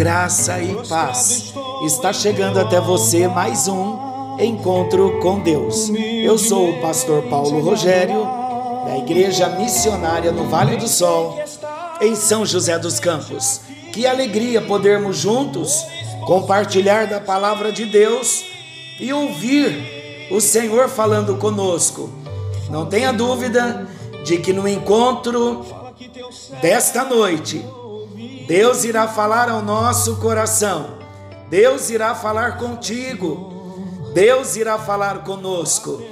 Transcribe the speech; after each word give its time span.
Graça 0.00 0.58
e 0.62 0.74
paz. 0.88 1.52
Está 1.84 2.10
chegando 2.10 2.58
até 2.58 2.80
você 2.80 3.28
mais 3.28 3.68
um 3.68 4.38
encontro 4.40 5.20
com 5.20 5.40
Deus. 5.40 5.90
Eu 5.90 6.38
sou 6.38 6.70
o 6.70 6.80
pastor 6.80 7.24
Paulo 7.24 7.60
Rogério, 7.60 8.24
da 8.86 8.96
Igreja 8.96 9.50
Missionária 9.50 10.32
no 10.32 10.48
Vale 10.48 10.78
do 10.78 10.88
Sol, 10.88 11.38
em 12.00 12.14
São 12.14 12.46
José 12.46 12.78
dos 12.78 12.98
Campos. 12.98 13.60
Que 13.92 14.06
alegria 14.06 14.62
podermos 14.62 15.18
juntos 15.18 15.84
compartilhar 16.24 17.06
da 17.06 17.20
palavra 17.20 17.70
de 17.70 17.84
Deus 17.84 18.42
e 18.98 19.12
ouvir 19.12 20.30
o 20.30 20.40
Senhor 20.40 20.88
falando 20.88 21.36
conosco. 21.36 22.08
Não 22.70 22.86
tenha 22.86 23.12
dúvida 23.12 23.86
de 24.24 24.38
que 24.38 24.54
no 24.54 24.66
encontro 24.66 25.62
desta 26.62 27.04
noite, 27.04 27.62
Deus 28.50 28.82
irá 28.82 29.06
falar 29.06 29.48
ao 29.48 29.62
nosso 29.62 30.16
coração, 30.16 30.98
Deus 31.48 31.88
irá 31.88 32.16
falar 32.16 32.58
contigo, 32.58 33.48
Deus 34.12 34.56
irá 34.56 34.76
falar 34.76 35.22
conosco. 35.22 36.02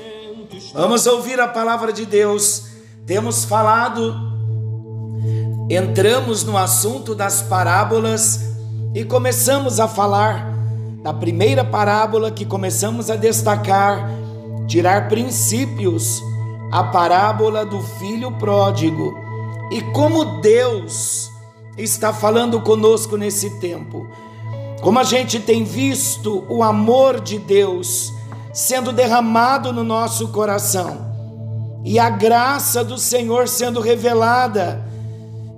Vamos 0.72 1.04
ouvir 1.08 1.40
a 1.40 1.48
palavra 1.48 1.92
de 1.92 2.06
Deus. 2.06 2.66
Temos 3.04 3.44
falado, 3.44 4.14
entramos 5.68 6.44
no 6.44 6.56
assunto 6.56 7.12
das 7.12 7.42
parábolas 7.42 8.38
e 8.94 9.04
começamos 9.04 9.80
a 9.80 9.88
falar 9.88 10.48
da 11.02 11.12
primeira 11.12 11.64
parábola 11.64 12.30
que 12.30 12.46
começamos 12.46 13.10
a 13.10 13.16
destacar, 13.16 14.08
tirar 14.68 15.08
princípios, 15.08 16.22
a 16.70 16.84
parábola 16.84 17.66
do 17.66 17.80
filho 17.98 18.30
pródigo. 18.38 19.12
E 19.72 19.82
como 19.92 20.40
Deus 20.40 21.27
está 21.78 22.12
falando 22.12 22.60
conosco 22.60 23.16
nesse 23.16 23.58
tempo. 23.60 24.06
Como 24.82 24.98
a 24.98 25.04
gente 25.04 25.40
tem 25.40 25.64
visto 25.64 26.44
o 26.48 26.62
amor 26.62 27.20
de 27.20 27.38
Deus 27.38 28.12
sendo 28.52 28.92
derramado 28.92 29.72
no 29.72 29.84
nosso 29.84 30.28
coração 30.28 31.08
e 31.84 31.98
a 31.98 32.10
graça 32.10 32.82
do 32.82 32.98
Senhor 32.98 33.48
sendo 33.48 33.80
revelada 33.80 34.84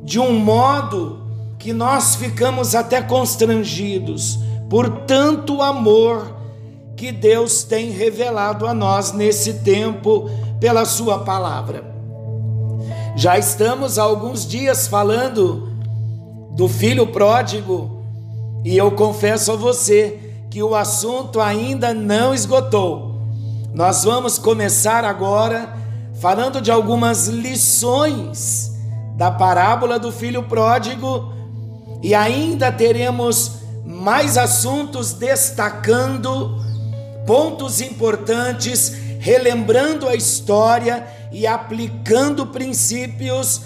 de 0.03 0.19
um 0.19 0.39
modo 0.39 1.21
que 1.59 1.73
nós 1.73 2.15
ficamos 2.15 2.75
até 2.75 3.03
constrangidos 3.03 4.39
por 4.69 4.89
tanto 5.07 5.63
amor 5.63 6.37
que 6.97 7.11
Deus 7.11 7.63
tem 7.63 7.91
revelado 7.91 8.67
a 8.67 8.75
nós 8.75 9.13
nesse 9.13 9.55
tempo 9.55 10.31
pela 10.59 10.85
Sua 10.85 11.21
palavra. 11.21 11.85
Já 13.17 13.39
estamos 13.39 13.99
há 13.99 14.03
alguns 14.03 14.47
dias 14.47 14.87
falando 14.87 15.70
do 16.61 16.69
filho 16.69 17.07
pródigo 17.07 18.05
e 18.63 18.77
eu 18.77 18.91
confesso 18.91 19.51
a 19.51 19.57
você 19.57 20.35
que 20.51 20.63
o 20.63 20.75
assunto 20.75 21.41
ainda 21.41 21.95
não 21.95 22.35
esgotou. 22.35 23.19
Nós 23.73 24.05
vamos 24.05 24.37
começar 24.37 25.03
agora 25.03 25.75
falando 26.21 26.61
de 26.61 26.71
algumas 26.71 27.29
lições 27.29 28.73
da 29.17 29.31
parábola 29.31 29.99
do 29.99 30.13
filho 30.13 30.43
pródigo 30.43 31.33
e 32.03 32.15
ainda 32.15 32.71
teremos 32.71 33.53
mais 33.87 34.37
assuntos 34.37 35.15
destacando 35.15 36.63
pontos 37.27 37.81
importantes, 37.81 38.93
relembrando 39.19 40.07
a 40.07 40.15
história 40.15 41.09
e 41.33 41.47
aplicando 41.47 42.49
princípios 42.49 43.63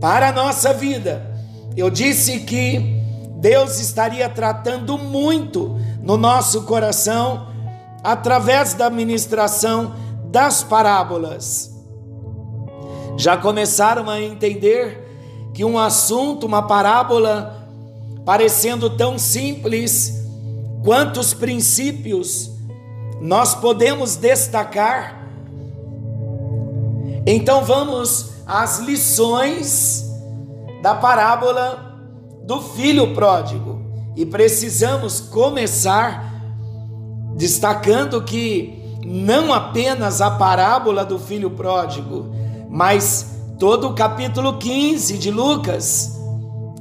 para 0.00 0.30
a 0.30 0.32
nossa 0.32 0.72
vida. 0.72 1.31
Eu 1.76 1.88
disse 1.88 2.40
que 2.40 3.02
Deus 3.36 3.80
estaria 3.80 4.28
tratando 4.28 4.98
muito 4.98 5.78
no 6.00 6.16
nosso 6.16 6.62
coração 6.62 7.48
através 8.02 8.74
da 8.74 8.90
ministração 8.90 9.94
das 10.26 10.62
parábolas. 10.62 11.72
Já 13.16 13.36
começaram 13.36 14.08
a 14.08 14.20
entender 14.20 15.50
que 15.54 15.64
um 15.64 15.78
assunto, 15.78 16.46
uma 16.46 16.62
parábola, 16.62 17.68
parecendo 18.24 18.90
tão 18.90 19.18
simples, 19.18 20.24
quantos 20.82 21.34
princípios 21.34 22.50
nós 23.20 23.54
podemos 23.54 24.16
destacar? 24.16 25.28
Então 27.26 27.64
vamos 27.64 28.32
às 28.46 28.78
lições 28.78 30.11
da 30.82 30.96
parábola 30.96 31.96
do 32.44 32.60
filho 32.60 33.14
pródigo. 33.14 33.80
E 34.16 34.26
precisamos 34.26 35.20
começar 35.20 36.30
destacando 37.36 38.20
que 38.22 38.98
não 39.06 39.54
apenas 39.54 40.20
a 40.20 40.32
parábola 40.32 41.04
do 41.04 41.18
filho 41.18 41.50
pródigo, 41.50 42.30
mas 42.68 43.38
todo 43.58 43.88
o 43.88 43.94
capítulo 43.94 44.58
15 44.58 45.16
de 45.16 45.30
Lucas, 45.30 46.20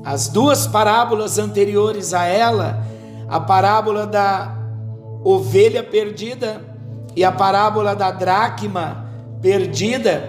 as 0.03 0.27
duas 0.27 0.67
parábolas 0.67 1.37
anteriores 1.37 2.13
a 2.13 2.25
ela, 2.25 2.83
a 3.29 3.39
parábola 3.39 4.05
da 4.05 4.57
ovelha 5.23 5.83
perdida 5.83 6.61
e 7.15 7.23
a 7.23 7.31
parábola 7.31 7.95
da 7.95 8.11
dracma 8.11 9.05
perdida, 9.41 10.27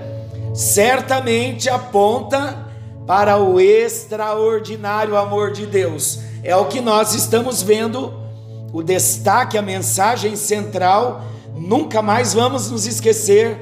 certamente 0.54 1.68
aponta 1.68 2.71
para 3.06 3.38
o 3.38 3.60
extraordinário 3.60 5.16
amor 5.16 5.52
de 5.52 5.66
Deus. 5.66 6.20
É 6.42 6.56
o 6.56 6.66
que 6.66 6.80
nós 6.80 7.14
estamos 7.14 7.62
vendo, 7.62 8.12
o 8.72 8.82
destaque, 8.82 9.58
a 9.58 9.62
mensagem 9.62 10.36
central. 10.36 11.22
Nunca 11.54 12.00
mais 12.02 12.34
vamos 12.34 12.70
nos 12.70 12.86
esquecer. 12.86 13.58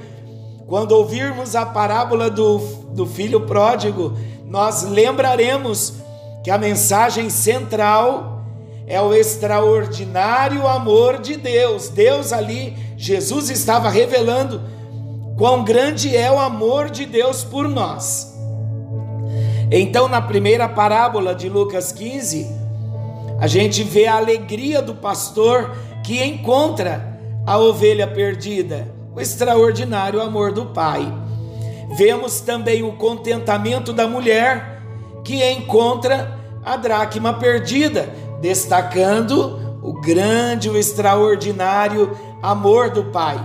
Quando 0.66 0.92
ouvirmos 0.92 1.56
a 1.56 1.66
parábola 1.66 2.30
do, 2.30 2.58
do 2.92 3.06
filho 3.06 3.40
pródigo, 3.42 4.16
nós 4.46 4.82
lembraremos 4.84 5.94
que 6.44 6.50
a 6.50 6.58
mensagem 6.58 7.28
central 7.28 8.44
é 8.86 9.00
o 9.00 9.14
extraordinário 9.14 10.66
amor 10.66 11.18
de 11.18 11.36
Deus. 11.36 11.88
Deus 11.88 12.32
ali, 12.32 12.76
Jesus 12.96 13.50
estava 13.50 13.88
revelando 13.88 14.60
quão 15.36 15.64
grande 15.64 16.16
é 16.16 16.30
o 16.30 16.38
amor 16.38 16.90
de 16.90 17.06
Deus 17.06 17.44
por 17.44 17.68
nós. 17.68 18.39
Então, 19.70 20.08
na 20.08 20.20
primeira 20.20 20.68
parábola 20.68 21.32
de 21.32 21.48
Lucas 21.48 21.92
15, 21.92 22.46
a 23.38 23.46
gente 23.46 23.84
vê 23.84 24.06
a 24.06 24.16
alegria 24.16 24.82
do 24.82 24.96
pastor 24.96 25.76
que 26.04 26.22
encontra 26.24 27.20
a 27.46 27.56
ovelha 27.56 28.06
perdida, 28.06 28.92
o 29.14 29.20
extraordinário 29.20 30.20
amor 30.20 30.50
do 30.50 30.66
pai. 30.66 31.06
Vemos 31.96 32.40
também 32.40 32.82
o 32.82 32.92
contentamento 32.92 33.92
da 33.92 34.08
mulher 34.08 34.82
que 35.24 35.44
encontra 35.52 36.36
a 36.64 36.76
dracma 36.76 37.34
perdida, 37.34 38.08
destacando 38.40 39.78
o 39.82 40.00
grande, 40.00 40.68
o 40.68 40.76
extraordinário 40.76 42.16
amor 42.42 42.90
do 42.90 43.04
pai. 43.04 43.38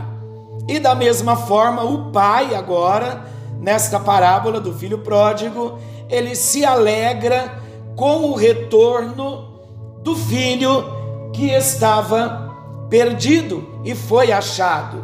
E 0.67 0.79
da 0.79 0.95
mesma 0.95 1.35
forma, 1.35 1.83
o 1.83 2.11
pai, 2.11 2.55
agora, 2.55 3.25
nesta 3.59 3.99
parábola 3.99 4.59
do 4.59 4.73
filho 4.73 4.97
pródigo, 4.99 5.77
ele 6.09 6.35
se 6.35 6.63
alegra 6.65 7.61
com 7.95 8.25
o 8.25 8.35
retorno 8.35 9.55
do 10.03 10.15
filho 10.15 11.31
que 11.33 11.49
estava 11.49 12.53
perdido 12.89 13.81
e 13.83 13.95
foi 13.95 14.31
achado. 14.31 15.03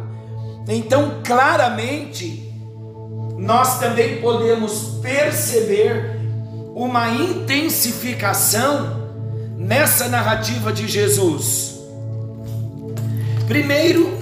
Então, 0.68 1.20
claramente, 1.24 2.52
nós 3.36 3.78
também 3.80 4.20
podemos 4.20 4.98
perceber 5.02 6.20
uma 6.74 7.10
intensificação 7.10 9.02
nessa 9.56 10.08
narrativa 10.08 10.72
de 10.72 10.86
Jesus. 10.86 11.80
Primeiro, 13.46 14.16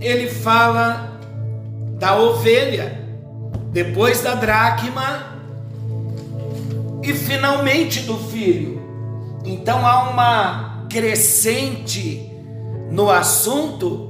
ele 0.00 0.28
fala 0.28 1.12
da 1.98 2.16
ovelha, 2.18 3.00
depois 3.70 4.22
da 4.22 4.34
dracma 4.34 5.31
e 7.02 7.12
finalmente 7.12 8.00
do 8.00 8.16
filho. 8.16 8.80
Então 9.44 9.86
há 9.86 10.08
uma 10.10 10.86
crescente 10.88 12.30
no 12.90 13.10
assunto. 13.10 14.08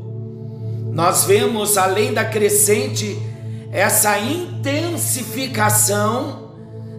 Nós 0.92 1.24
vemos 1.24 1.76
além 1.78 2.12
da 2.12 2.24
crescente 2.24 3.20
essa 3.70 4.18
intensificação 4.18 6.50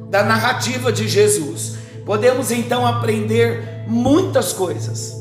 da 0.10 0.24
narrativa 0.24 0.92
de 0.92 1.08
Jesus. 1.08 1.78
Podemos 2.06 2.52
então 2.52 2.86
aprender 2.86 3.86
muitas 3.88 4.52
coisas 4.52 5.16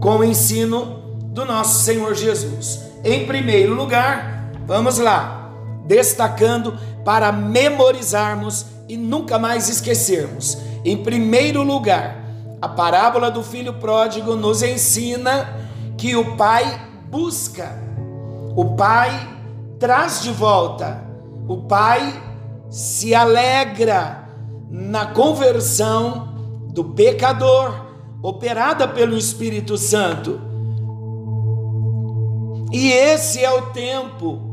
com 0.00 0.18
o 0.18 0.24
ensino 0.24 1.00
do 1.32 1.44
nosso 1.44 1.84
Senhor 1.84 2.14
Jesus. 2.14 2.80
Em 3.02 3.26
primeiro 3.26 3.74
lugar, 3.74 4.52
vamos 4.66 4.98
lá, 4.98 5.50
destacando 5.86 6.78
para 7.04 7.32
memorizarmos 7.32 8.66
e 8.90 8.96
nunca 8.96 9.38
mais 9.38 9.68
esquecermos. 9.68 10.58
Em 10.84 10.96
primeiro 10.96 11.62
lugar, 11.62 12.24
a 12.60 12.68
parábola 12.68 13.30
do 13.30 13.40
filho 13.40 13.74
pródigo 13.74 14.34
nos 14.34 14.64
ensina 14.64 15.48
que 15.96 16.16
o 16.16 16.36
pai 16.36 16.88
busca, 17.08 17.80
o 18.56 18.74
pai 18.74 19.12
traz 19.78 20.22
de 20.22 20.32
volta, 20.32 21.04
o 21.46 21.58
pai 21.58 22.20
se 22.68 23.14
alegra 23.14 24.28
na 24.68 25.06
conversão 25.06 26.34
do 26.74 26.82
pecador, 26.86 27.86
operada 28.20 28.88
pelo 28.88 29.16
Espírito 29.16 29.78
Santo. 29.78 30.40
E 32.72 32.90
esse 32.90 33.44
é 33.44 33.52
o 33.52 33.66
tempo 33.66 34.49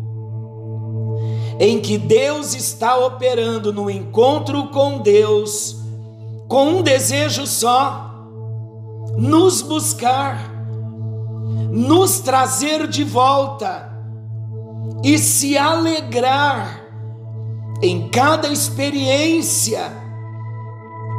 em 1.60 1.80
que 1.80 1.98
Deus 1.98 2.54
está 2.54 2.98
operando 2.98 3.74
no 3.74 3.90
encontro 3.90 4.68
com 4.68 5.00
Deus, 5.00 5.78
com 6.48 6.78
um 6.78 6.82
desejo 6.82 7.48
só: 7.48 8.12
nos 9.18 9.62
buscar, 9.62 10.52
nos 11.72 12.20
trazer 12.20 12.88
de 12.88 13.04
volta 13.04 13.92
e 15.04 15.18
se 15.18 15.58
alegrar 15.58 16.84
em 17.82 18.08
cada 18.10 18.48
experiência 18.48 19.92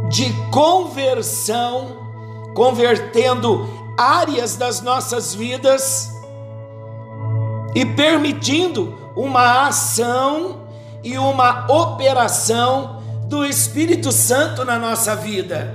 de 0.08 0.32
conversão, 0.50 1.96
convertendo 2.54 3.68
áreas 3.96 4.56
das 4.56 4.80
nossas 4.80 5.34
vidas 5.34 6.10
e 7.74 7.84
permitindo 7.84 8.97
uma 9.18 9.66
ação 9.66 10.68
e 11.02 11.18
uma 11.18 11.66
operação 11.70 13.02
do 13.26 13.44
Espírito 13.44 14.12
Santo 14.12 14.64
na 14.64 14.78
nossa 14.78 15.16
vida. 15.16 15.74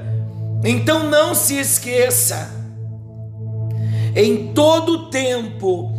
Então 0.64 1.10
não 1.10 1.36
se 1.36 1.60
esqueça, 1.60 2.50
em 4.16 4.54
todo 4.54 5.10
tempo, 5.10 5.92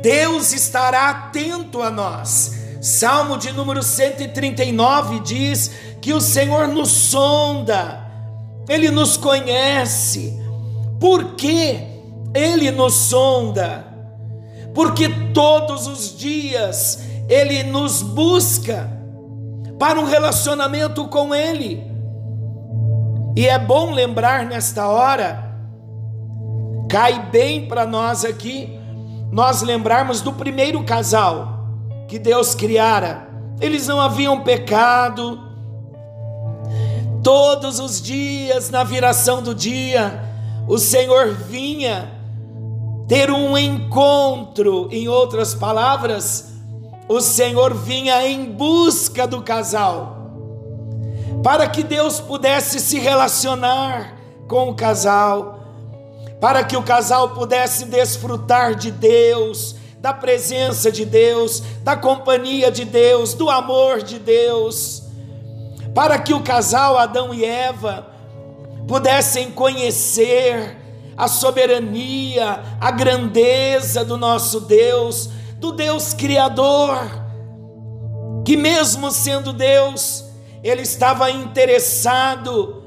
Deus 0.00 0.52
estará 0.52 1.10
atento 1.10 1.82
a 1.82 1.90
nós. 1.90 2.56
Salmo 2.80 3.36
de 3.36 3.52
número 3.52 3.82
139 3.82 5.20
diz 5.20 5.72
que 6.00 6.12
o 6.12 6.20
Senhor 6.20 6.68
nos 6.68 6.88
sonda, 6.88 8.00
Ele 8.68 8.90
nos 8.90 9.16
conhece. 9.16 10.40
Por 11.00 11.34
que 11.34 11.80
Ele 12.32 12.70
nos 12.70 12.94
sonda? 12.94 13.87
Porque 14.78 15.08
todos 15.34 15.88
os 15.88 16.16
dias 16.16 17.00
Ele 17.28 17.64
nos 17.64 18.00
busca 18.00 18.88
para 19.76 19.98
um 19.98 20.04
relacionamento 20.04 21.08
com 21.08 21.34
Ele. 21.34 21.84
E 23.34 23.48
é 23.48 23.58
bom 23.58 23.90
lembrar 23.90 24.46
nesta 24.46 24.86
hora, 24.86 25.52
cai 26.88 27.28
bem 27.28 27.66
para 27.66 27.84
nós 27.84 28.24
aqui, 28.24 28.78
nós 29.32 29.62
lembrarmos 29.62 30.20
do 30.20 30.32
primeiro 30.32 30.84
casal 30.84 31.66
que 32.06 32.16
Deus 32.16 32.54
criara. 32.54 33.28
Eles 33.60 33.88
não 33.88 34.00
haviam 34.00 34.44
pecado, 34.44 35.40
Todos 37.20 37.80
os 37.80 38.00
dias, 38.00 38.70
na 38.70 38.84
viração 38.84 39.42
do 39.42 39.52
dia, 39.52 40.22
o 40.68 40.78
Senhor 40.78 41.34
vinha 41.34 42.17
ter 43.08 43.30
um 43.30 43.56
encontro, 43.56 44.88
em 44.92 45.08
outras 45.08 45.54
palavras, 45.54 46.52
o 47.08 47.20
Senhor 47.20 47.74
vinha 47.74 48.26
em 48.28 48.44
busca 48.44 49.26
do 49.26 49.42
casal, 49.42 50.30
para 51.42 51.66
que 51.66 51.82
Deus 51.82 52.20
pudesse 52.20 52.78
se 52.78 52.98
relacionar 52.98 54.14
com 54.46 54.68
o 54.68 54.74
casal, 54.74 55.60
para 56.40 56.62
que 56.62 56.76
o 56.76 56.82
casal 56.82 57.30
pudesse 57.30 57.86
desfrutar 57.86 58.74
de 58.74 58.90
Deus, 58.90 59.74
da 59.98 60.12
presença 60.12 60.92
de 60.92 61.04
Deus, 61.04 61.62
da 61.82 61.96
companhia 61.96 62.70
de 62.70 62.84
Deus, 62.84 63.34
do 63.34 63.50
amor 63.50 64.02
de 64.02 64.18
Deus 64.18 65.08
para 65.98 66.16
que 66.16 66.32
o 66.32 66.44
casal 66.44 66.96
Adão 66.96 67.34
e 67.34 67.44
Eva 67.44 68.06
pudessem 68.86 69.50
conhecer 69.50 70.77
a 71.18 71.26
soberania, 71.26 72.62
a 72.80 72.90
grandeza 72.92 74.04
do 74.04 74.16
nosso 74.16 74.60
Deus, 74.60 75.28
do 75.56 75.72
Deus 75.72 76.14
Criador, 76.14 76.96
que 78.44 78.56
mesmo 78.56 79.10
sendo 79.10 79.52
Deus, 79.52 80.24
ele 80.62 80.82
estava 80.82 81.30
interessado 81.30 82.82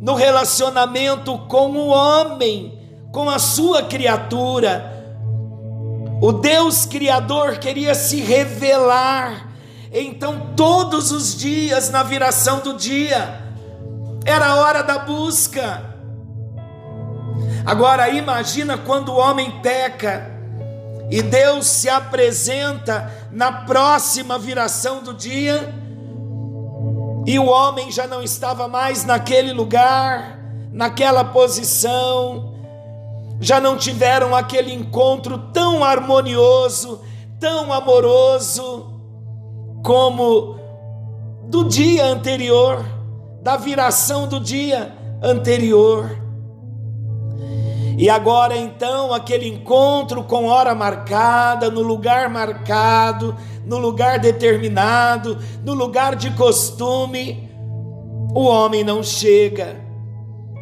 no 0.00 0.14
relacionamento 0.14 1.38
com 1.46 1.72
o 1.72 1.88
homem, 1.88 2.80
com 3.12 3.28
a 3.28 3.38
sua 3.38 3.82
criatura. 3.82 4.90
O 6.20 6.32
Deus 6.32 6.86
Criador 6.86 7.58
queria 7.58 7.94
se 7.94 8.20
revelar 8.20 9.54
então, 9.96 10.54
todos 10.56 11.12
os 11.12 11.36
dias, 11.36 11.88
na 11.88 12.02
viração 12.02 12.58
do 12.58 12.74
dia, 12.74 13.40
era 14.24 14.46
a 14.48 14.56
hora 14.56 14.82
da 14.82 14.98
busca. 14.98 15.93
Agora, 17.64 18.10
imagina 18.10 18.76
quando 18.76 19.10
o 19.10 19.16
homem 19.16 19.60
peca 19.62 20.30
e 21.10 21.22
Deus 21.22 21.66
se 21.66 21.88
apresenta 21.88 23.10
na 23.30 23.50
próxima 23.64 24.38
viração 24.38 25.02
do 25.02 25.14
dia 25.14 25.74
e 27.26 27.38
o 27.38 27.46
homem 27.46 27.90
já 27.90 28.06
não 28.06 28.22
estava 28.22 28.68
mais 28.68 29.04
naquele 29.04 29.52
lugar, 29.52 30.38
naquela 30.70 31.24
posição, 31.24 32.54
já 33.40 33.58
não 33.58 33.78
tiveram 33.78 34.36
aquele 34.36 34.72
encontro 34.72 35.38
tão 35.52 35.82
harmonioso, 35.82 37.00
tão 37.40 37.72
amoroso 37.72 38.92
como 39.82 40.58
do 41.48 41.64
dia 41.64 42.04
anterior, 42.04 42.84
da 43.42 43.56
viração 43.56 44.28
do 44.28 44.38
dia 44.38 44.92
anterior. 45.22 46.23
E 47.96 48.10
agora 48.10 48.56
então, 48.56 49.12
aquele 49.12 49.48
encontro 49.48 50.24
com 50.24 50.46
hora 50.46 50.74
marcada, 50.74 51.70
no 51.70 51.80
lugar 51.80 52.28
marcado, 52.28 53.36
no 53.64 53.78
lugar 53.78 54.18
determinado, 54.18 55.38
no 55.64 55.74
lugar 55.74 56.16
de 56.16 56.30
costume, 56.32 57.48
o 58.34 58.44
homem 58.44 58.82
não 58.82 59.02
chega. 59.02 59.80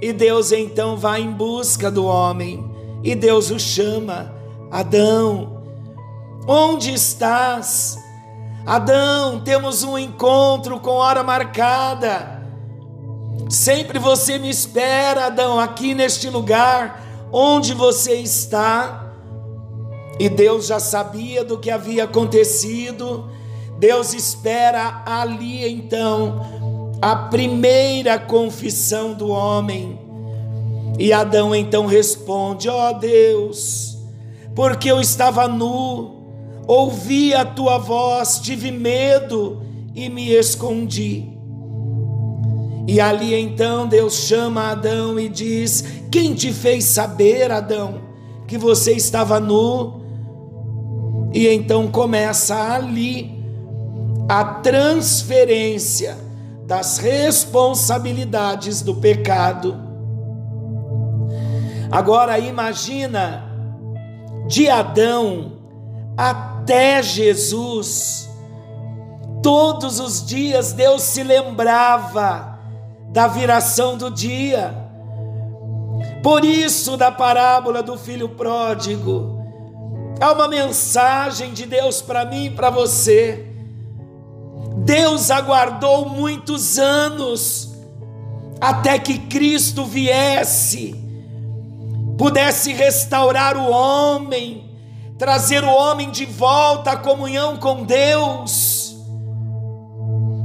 E 0.00 0.12
Deus 0.12 0.52
então 0.52 0.96
vai 0.96 1.22
em 1.22 1.30
busca 1.30 1.90
do 1.90 2.04
homem, 2.04 2.70
e 3.02 3.14
Deus 3.14 3.50
o 3.50 3.58
chama: 3.58 4.34
Adão, 4.70 5.62
onde 6.46 6.92
estás? 6.92 7.96
Adão, 8.66 9.40
temos 9.40 9.82
um 9.82 9.96
encontro 9.96 10.78
com 10.80 10.90
hora 10.90 11.22
marcada. 11.22 12.42
Sempre 13.48 13.98
você 13.98 14.38
me 14.38 14.50
espera, 14.50 15.26
Adão, 15.26 15.58
aqui 15.58 15.94
neste 15.94 16.28
lugar 16.28 17.11
onde 17.32 17.74
você 17.74 18.14
está. 18.14 19.14
E 20.20 20.28
Deus 20.28 20.66
já 20.66 20.78
sabia 20.78 21.42
do 21.42 21.58
que 21.58 21.70
havia 21.70 22.04
acontecido. 22.04 23.28
Deus 23.78 24.12
espera 24.12 25.02
ali 25.06 25.66
então 25.66 26.92
a 27.00 27.16
primeira 27.16 28.18
confissão 28.18 29.14
do 29.14 29.28
homem. 29.28 29.98
E 30.98 31.12
Adão 31.12 31.54
então 31.54 31.86
responde: 31.86 32.68
Ó 32.68 32.90
oh 32.90 32.94
Deus, 32.94 33.98
porque 34.54 34.90
eu 34.90 35.00
estava 35.00 35.48
nu 35.48 36.22
ouvi 36.66 37.34
a 37.34 37.44
tua 37.44 37.78
voz, 37.78 38.38
tive 38.40 38.70
medo 38.70 39.62
e 39.94 40.08
me 40.08 40.30
escondi. 40.30 41.28
E 42.86 43.00
ali 43.00 43.34
então 43.34 43.86
Deus 43.86 44.14
chama 44.14 44.70
Adão 44.70 45.18
e 45.18 45.28
diz: 45.28 45.84
Quem 46.12 46.34
te 46.34 46.52
fez 46.52 46.84
saber, 46.84 47.50
Adão, 47.50 48.02
que 48.46 48.58
você 48.58 48.92
estava 48.92 49.40
nu? 49.40 50.02
E 51.32 51.48
então 51.48 51.90
começa 51.90 52.54
ali 52.74 53.42
a 54.28 54.44
transferência 54.44 56.18
das 56.66 56.98
responsabilidades 56.98 58.82
do 58.82 58.96
pecado. 58.96 59.74
Agora 61.90 62.38
imagina 62.38 63.50
de 64.46 64.68
Adão 64.68 65.52
até 66.14 67.02
Jesus, 67.02 68.28
todos 69.42 69.98
os 69.98 70.26
dias 70.26 70.74
Deus 70.74 71.00
se 71.00 71.22
lembrava 71.22 72.58
da 73.08 73.26
viração 73.26 73.96
do 73.96 74.10
dia. 74.10 74.81
Por 76.22 76.44
isso, 76.44 76.96
da 76.96 77.10
parábola 77.10 77.82
do 77.82 77.98
filho 77.98 78.28
pródigo, 78.28 79.42
há 80.20 80.32
uma 80.32 80.46
mensagem 80.46 81.52
de 81.52 81.66
Deus 81.66 82.00
para 82.00 82.24
mim 82.24 82.46
e 82.46 82.50
para 82.50 82.70
você. 82.70 83.44
Deus 84.84 85.30
aguardou 85.30 86.08
muitos 86.08 86.78
anos 86.78 87.72
até 88.60 88.96
que 89.00 89.18
Cristo 89.18 89.84
viesse, 89.84 90.94
pudesse 92.16 92.72
restaurar 92.72 93.56
o 93.56 93.68
homem, 93.68 94.70
trazer 95.18 95.64
o 95.64 95.74
homem 95.74 96.12
de 96.12 96.24
volta 96.24 96.92
à 96.92 96.96
comunhão 96.96 97.56
com 97.56 97.82
Deus. 97.82 98.96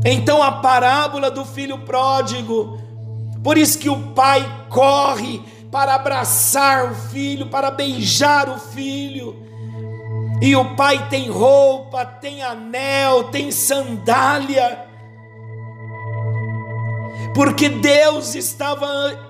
Então 0.03 0.41
a 0.41 0.53
parábola 0.53 1.29
do 1.29 1.46
filho 1.46 1.77
pródigo, 1.79 2.79
por 3.43 3.55
isso 3.57 3.77
que 3.77 3.89
o 3.89 4.13
pai 4.13 4.43
corre 4.69 5.43
para 5.71 5.95
abraçar 5.95 6.91
o 6.91 6.95
filho, 6.95 7.47
para 7.47 7.71
beijar 7.71 8.50
o 8.50 8.59
filho. 8.59 9.47
E 10.41 10.53
o 10.55 10.75
pai 10.75 11.07
tem 11.09 11.29
roupa, 11.29 12.05
tem 12.05 12.43
anel, 12.43 13.25
tem 13.25 13.51
sandália. 13.51 14.86
Porque 17.33 17.67
Deus 17.69 18.36
estava 18.36 18.88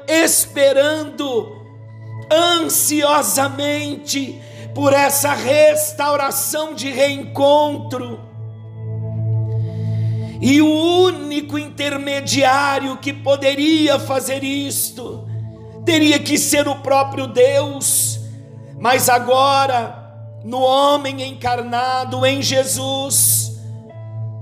esperando 0.08 1.56
ansiosamente 2.32 4.42
por 4.76 4.94
essa 4.94 5.34
restauração 5.34 6.74
de 6.74 6.92
reencontro. 6.92 8.20
E 10.40 10.62
o 10.62 10.70
único 10.70 11.58
intermediário 11.58 12.98
que 12.98 13.12
poderia 13.12 14.00
fazer 14.00 14.44
isto 14.44 15.27
teria 15.88 16.20
que 16.20 16.38
ser 16.38 16.68
o 16.68 16.76
próprio 16.76 17.28
Deus, 17.28 18.20
mas 18.78 19.08
agora, 19.08 19.98
no 20.44 20.60
homem 20.60 21.22
encarnado 21.30 22.26
em 22.26 22.42
Jesus, 22.42 23.54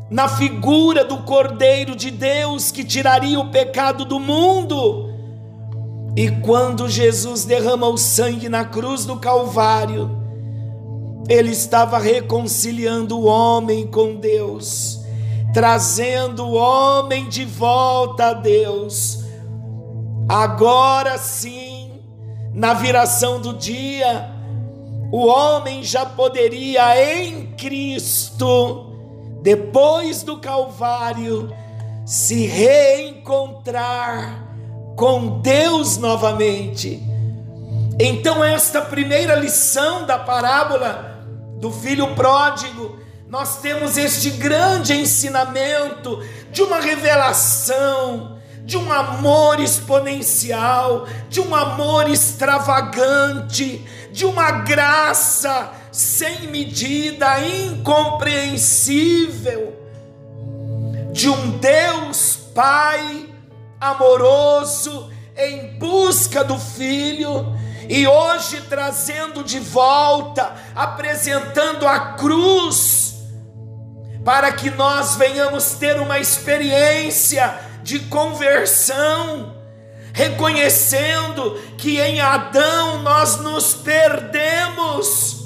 na 0.09 0.27
figura 0.27 1.05
do 1.05 1.19
Cordeiro 1.19 1.95
de 1.95 2.09
Deus 2.09 2.71
que 2.71 2.83
tiraria 2.83 3.39
o 3.39 3.51
pecado 3.51 4.05
do 4.05 4.19
mundo, 4.19 5.13
e 6.17 6.31
quando 6.41 6.89
Jesus 6.89 7.45
derrama 7.45 7.87
o 7.89 7.97
sangue 7.97 8.49
na 8.49 8.65
cruz 8.65 9.05
do 9.05 9.17
Calvário, 9.17 10.19
ele 11.29 11.51
estava 11.51 11.99
reconciliando 11.99 13.19
o 13.19 13.25
homem 13.25 13.85
com 13.85 14.15
Deus, 14.15 14.99
trazendo 15.53 16.43
o 16.43 16.53
homem 16.55 17.29
de 17.29 17.45
volta 17.45 18.29
a 18.29 18.33
Deus 18.33 19.24
Agora 20.27 21.19
sim, 21.19 22.01
na 22.51 22.73
viração 22.73 23.39
do 23.39 23.53
dia, 23.53 24.31
o 25.11 25.27
homem 25.27 25.83
já 25.83 26.03
poderia 26.03 27.13
em 27.13 27.53
Cristo, 27.55 28.91
depois 29.43 30.23
do 30.23 30.37
Calvário, 30.37 31.53
se 32.05 32.47
reencontrar 32.47 34.43
com 34.95 35.41
Deus 35.41 35.97
novamente. 35.97 37.03
Então, 37.99 38.43
esta 38.43 38.81
primeira 38.81 39.35
lição 39.35 40.07
da 40.07 40.17
parábola 40.17 41.23
do 41.59 41.71
filho 41.71 42.15
pródigo, 42.15 42.97
nós 43.29 43.61
temos 43.61 43.95
este 43.95 44.31
grande 44.31 44.93
ensinamento 44.93 46.19
de 46.51 46.63
uma 46.63 46.79
revelação 46.79 48.34
de 48.65 48.77
um 48.77 48.91
amor 48.91 49.59
exponencial, 49.59 51.07
de 51.29 51.39
um 51.39 51.55
amor 51.55 52.09
extravagante, 52.09 53.85
de 54.11 54.25
uma 54.25 54.49
graça 54.51 55.71
sem 55.91 56.47
medida, 56.47 57.39
incompreensível, 57.39 59.79
de 61.13 61.29
um 61.29 61.59
Deus 61.59 62.39
Pai 62.55 63.29
amoroso 63.79 65.11
em 65.37 65.77
busca 65.77 66.43
do 66.43 66.57
Filho 66.57 67.55
e 67.87 68.07
hoje 68.07 68.61
trazendo 68.61 69.43
de 69.43 69.59
volta, 69.59 70.55
apresentando 70.73 71.87
a 71.87 72.13
cruz, 72.13 73.13
para 74.23 74.51
que 74.51 74.71
nós 74.71 75.15
venhamos 75.17 75.73
ter 75.73 75.99
uma 75.99 76.17
experiência 76.17 77.74
de 77.85 77.99
conversão, 77.99 79.55
reconhecendo 80.11 81.51
que 81.77 82.01
em 82.01 82.19
Adão 82.19 83.03
nós 83.03 83.37
nos 83.37 83.75
perdemos, 83.75 85.45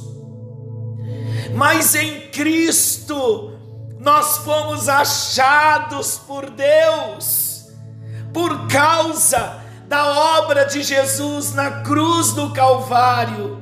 mas 1.54 1.94
em 1.96 2.30
Cristo 2.30 3.52
nós 4.00 4.38
fomos 4.38 4.88
achados 4.88 6.18
por 6.26 6.50
Deus, 6.50 7.68
por 8.34 8.70
causa 8.70 9.60
da 9.90 10.38
obra 10.38 10.66
de 10.66 10.82
Jesus 10.82 11.54
na 11.54 11.82
cruz 11.82 12.32
do 12.32 12.54
Calvário. 12.54 13.62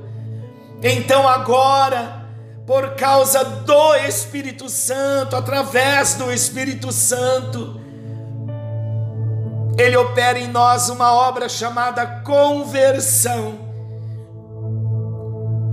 Então 0.84 1.28
agora, 1.28 2.28
por 2.68 2.92
causa 2.92 3.44
do 3.44 3.96
Espírito 3.96 4.70
Santo, 4.70 5.36
através 5.36 6.14
do 6.14 6.32
Espírito 6.32 6.92
Santo, 6.92 7.87
ele 9.78 9.96
opera 9.96 10.40
em 10.40 10.48
nós 10.48 10.90
uma 10.90 11.14
obra 11.14 11.48
chamada 11.48 12.06
conversão, 12.24 13.60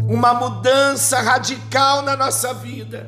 uma 0.08 0.34
mudança 0.34 1.20
radical 1.20 2.02
na 2.02 2.14
nossa 2.14 2.52
vida, 2.52 3.06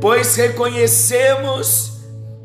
pois 0.00 0.36
reconhecemos 0.36 1.98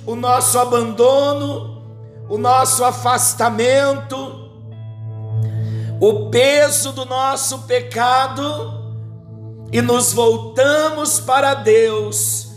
o 0.05 0.15
nosso 0.15 0.57
abandono, 0.57 1.83
o 2.27 2.37
nosso 2.37 2.83
afastamento, 2.83 4.49
o 6.01 6.29
peso 6.31 6.91
do 6.91 7.05
nosso 7.05 7.59
pecado 7.59 8.79
e 9.71 9.81
nos 9.81 10.13
voltamos 10.13 11.19
para 11.19 11.53
Deus 11.53 12.47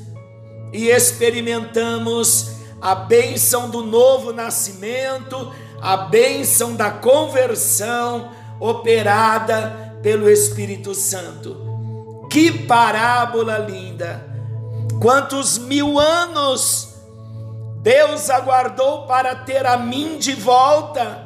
e 0.73 0.89
experimentamos 0.89 2.52
a 2.83 2.97
bênção 2.97 3.71
do 3.71 3.85
novo 3.85 4.33
nascimento, 4.33 5.53
a 5.81 5.97
bênção 5.97 6.75
da 6.75 6.91
conversão 6.91 8.33
operada 8.59 10.01
pelo 10.03 10.29
Espírito 10.29 10.93
Santo. 10.93 12.27
Que 12.29 12.67
parábola 12.67 13.57
linda! 13.59 14.27
Quantos 15.01 15.59
mil 15.59 15.99
anos 16.01 16.89
Deus 17.83 18.29
aguardou 18.31 19.07
para 19.07 19.37
ter 19.37 19.65
a 19.65 19.77
mim 19.77 20.19
de 20.19 20.35
volta 20.35 21.25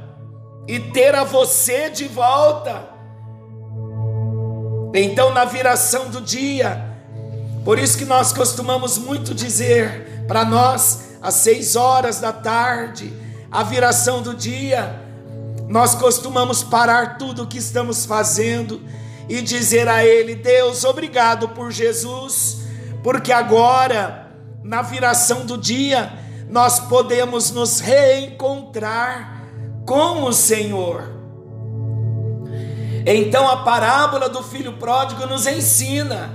e 0.69 0.79
ter 0.79 1.15
a 1.15 1.25
você 1.25 1.89
de 1.89 2.07
volta. 2.07 2.83
Então, 4.95 5.33
na 5.33 5.45
viração 5.45 6.09
do 6.09 6.21
dia, 6.21 6.83
por 7.65 7.79
isso 7.79 7.99
que 7.99 8.07
nós 8.07 8.33
costumamos 8.33 8.97
muito 8.97 9.35
dizer 9.35 10.25
para 10.27 10.45
nós 10.45 11.06
às 11.21 11.35
seis 11.35 11.77
horas 11.77 12.21
da 12.21 12.33
tarde, 12.33 13.13
a 13.51 13.63
viração 13.63 14.23
do 14.23 14.35
dia, 14.35 15.03
nós 15.69 15.95
costumamos 15.95 16.63
parar 16.63 17.19
tudo 17.19 17.43
o 17.43 17.47
que 17.47 17.59
estamos 17.59 18.05
fazendo 18.05 18.81
e 19.29 19.41
dizer 19.43 19.89
a 19.89 20.05
Ele: 20.05 20.35
Deus, 20.35 20.85
obrigado 20.85 21.49
por 21.51 21.71
Jesus, 21.71 22.59
porque 23.03 23.33
agora, 23.33 24.31
na 24.63 24.83
viração 24.83 25.45
do 25.45 25.59
dia, 25.59 26.13
nós 26.49 26.79
podemos 26.81 27.51
nos 27.51 27.81
reencontrar 27.81 29.43
com 29.85 30.25
o 30.25 30.33
Senhor. 30.33 31.15
Então 33.05 33.49
a 33.49 33.59
parábola 33.59 34.29
do 34.29 34.43
filho 34.43 34.73
pródigo 34.75 35.27
nos 35.27 35.47
ensina 35.47 36.31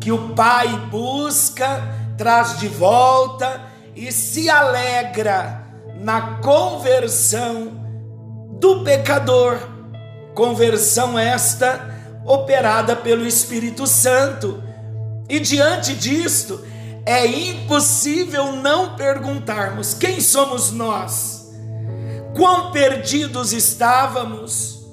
que 0.00 0.12
o 0.12 0.34
pai 0.34 0.68
busca, 0.90 1.82
traz 2.16 2.58
de 2.58 2.68
volta 2.68 3.73
e 3.94 4.10
se 4.12 4.48
alegra 4.50 5.64
na 6.00 6.38
conversão 6.38 7.72
do 8.60 8.82
pecador. 8.82 9.58
Conversão 10.34 11.18
esta 11.18 11.94
operada 12.24 12.96
pelo 12.96 13.26
Espírito 13.26 13.86
Santo. 13.86 14.62
E 15.28 15.38
diante 15.38 15.94
disto, 15.94 16.64
é 17.06 17.26
impossível 17.26 18.52
não 18.52 18.96
perguntarmos: 18.96 19.94
quem 19.94 20.20
somos 20.20 20.70
nós? 20.72 21.52
Quão 22.34 22.72
perdidos 22.72 23.52
estávamos? 23.52 24.84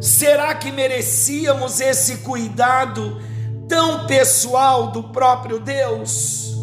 Será 0.00 0.54
que 0.54 0.70
merecíamos 0.70 1.80
esse 1.80 2.18
cuidado 2.18 3.20
tão 3.68 4.06
pessoal 4.06 4.90
do 4.90 5.04
próprio 5.04 5.60
Deus? 5.60 6.57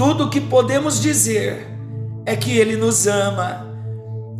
Tudo 0.00 0.30
que 0.30 0.40
podemos 0.40 0.98
dizer 0.98 1.68
é 2.24 2.34
que 2.34 2.56
Ele 2.56 2.74
nos 2.74 3.06
ama, 3.06 3.66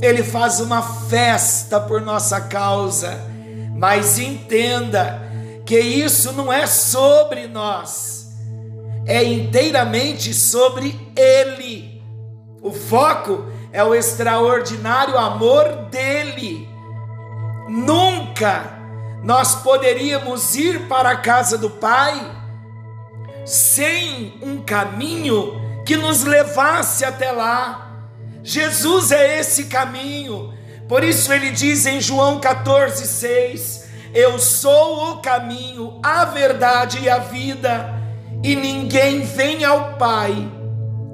Ele 0.01 0.25
faz 0.25 0.59
uma 0.59 0.81
festa 0.81 1.79
por 1.79 2.01
nossa 2.01 2.41
causa, 2.41 3.21
mas 3.77 4.19
entenda 4.19 5.21
que 5.67 5.79
isso 5.79 6.33
não 6.33 6.51
é 6.51 6.67
sobre 6.67 7.47
nós, 7.47 8.29
é 9.05 9.23
inteiramente 9.23 10.33
sobre 10.33 10.99
Ele. 11.15 12.03
O 12.63 12.73
foco 12.73 13.45
é 13.71 13.85
o 13.85 13.95
extraordinário 13.95 15.19
amor 15.19 15.91
dele. 15.91 16.67
Nunca 17.69 18.65
nós 19.23 19.57
poderíamos 19.57 20.57
ir 20.57 20.89
para 20.89 21.11
a 21.11 21.17
casa 21.17 21.59
do 21.59 21.69
Pai 21.69 22.40
sem 23.51 24.33
um 24.41 24.63
caminho 24.63 25.61
que 25.85 25.97
nos 25.97 26.23
levasse 26.23 27.05
até 27.05 27.33
lá. 27.33 28.07
Jesus 28.45 29.11
é 29.11 29.41
esse 29.41 29.65
caminho. 29.65 30.55
Por 30.89 31.03
isso 31.03 31.33
ele 31.33 31.51
diz 31.51 31.85
em 31.85 32.01
João 32.01 32.41
14:6, 32.41 33.89
eu 34.15 34.39
sou 34.39 35.11
o 35.11 35.17
caminho, 35.21 35.99
a 36.01 36.25
verdade 36.25 37.01
e 37.03 37.09
a 37.09 37.19
vida, 37.19 37.93
e 38.43 38.55
ninguém 38.55 39.23
vem 39.23 39.65
ao 39.65 39.95
Pai 39.95 40.49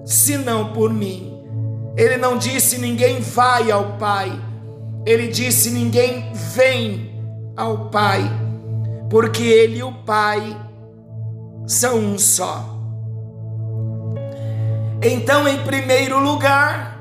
senão 0.05 0.75
por 0.75 0.93
mim. 0.93 1.43
Ele 1.97 2.19
não 2.19 2.37
disse 2.37 2.79
ninguém 2.79 3.21
vai 3.21 3.71
ao 3.71 3.97
Pai. 3.97 4.31
Ele 5.07 5.29
disse 5.29 5.71
ninguém 5.71 6.31
vem 6.55 7.15
ao 7.57 7.89
Pai, 7.89 8.23
porque 9.09 9.43
ele 9.43 9.79
e 9.79 9.83
o 9.83 9.93
Pai 9.93 10.66
são 11.67 11.99
um 11.99 12.19
só. 12.19 12.77
Então, 15.03 15.47
em 15.47 15.59
primeiro 15.59 16.19
lugar, 16.19 16.99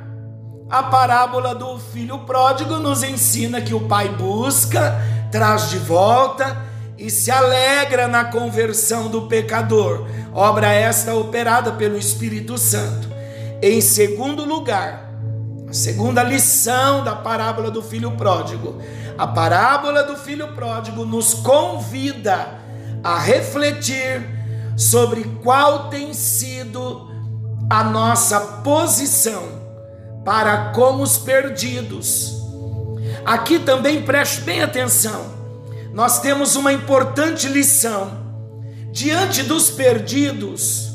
a 0.69 0.83
parábola 0.83 1.53
do 1.53 1.77
filho 1.79 2.19
pródigo 2.19 2.77
nos 2.77 3.03
ensina 3.03 3.61
que 3.61 3.73
o 3.73 3.81
pai 3.81 4.09
busca, 4.09 4.99
traz 5.31 5.69
de 5.69 5.77
volta 5.77 6.57
e 6.97 7.09
se 7.09 7.29
alegra 7.29 8.07
na 8.07 8.25
conversão 8.25 9.07
do 9.07 9.23
pecador, 9.23 10.07
obra 10.33 10.71
esta 10.71 11.13
operada 11.13 11.71
pelo 11.73 11.97
Espírito 11.97 12.57
Santo. 12.57 13.07
Em 13.61 13.79
segundo 13.79 14.43
lugar, 14.43 15.11
a 15.69 15.73
segunda 15.73 16.23
lição 16.23 17.03
da 17.03 17.15
parábola 17.15 17.69
do 17.69 17.81
filho 17.81 18.11
pródigo, 18.11 18.81
a 19.17 19.27
parábola 19.27 20.03
do 20.03 20.17
filho 20.17 20.49
pródigo 20.49 21.05
nos 21.05 21.33
convida 21.33 22.47
a 23.03 23.19
refletir 23.19 24.34
sobre 24.75 25.23
qual 25.43 25.89
tem 25.89 26.13
sido 26.13 27.09
a 27.69 27.83
nossa 27.83 28.39
posição 28.39 29.43
para 30.23 30.71
com 30.71 31.01
os 31.01 31.17
perdidos. 31.17 32.33
Aqui 33.25 33.59
também 33.59 34.01
preste 34.01 34.41
bem 34.41 34.61
atenção, 34.61 35.33
nós 35.93 36.19
temos 36.19 36.55
uma 36.55 36.73
importante 36.73 37.47
lição. 37.47 38.25
Diante 38.91 39.43
dos 39.43 39.69
perdidos, 39.69 40.89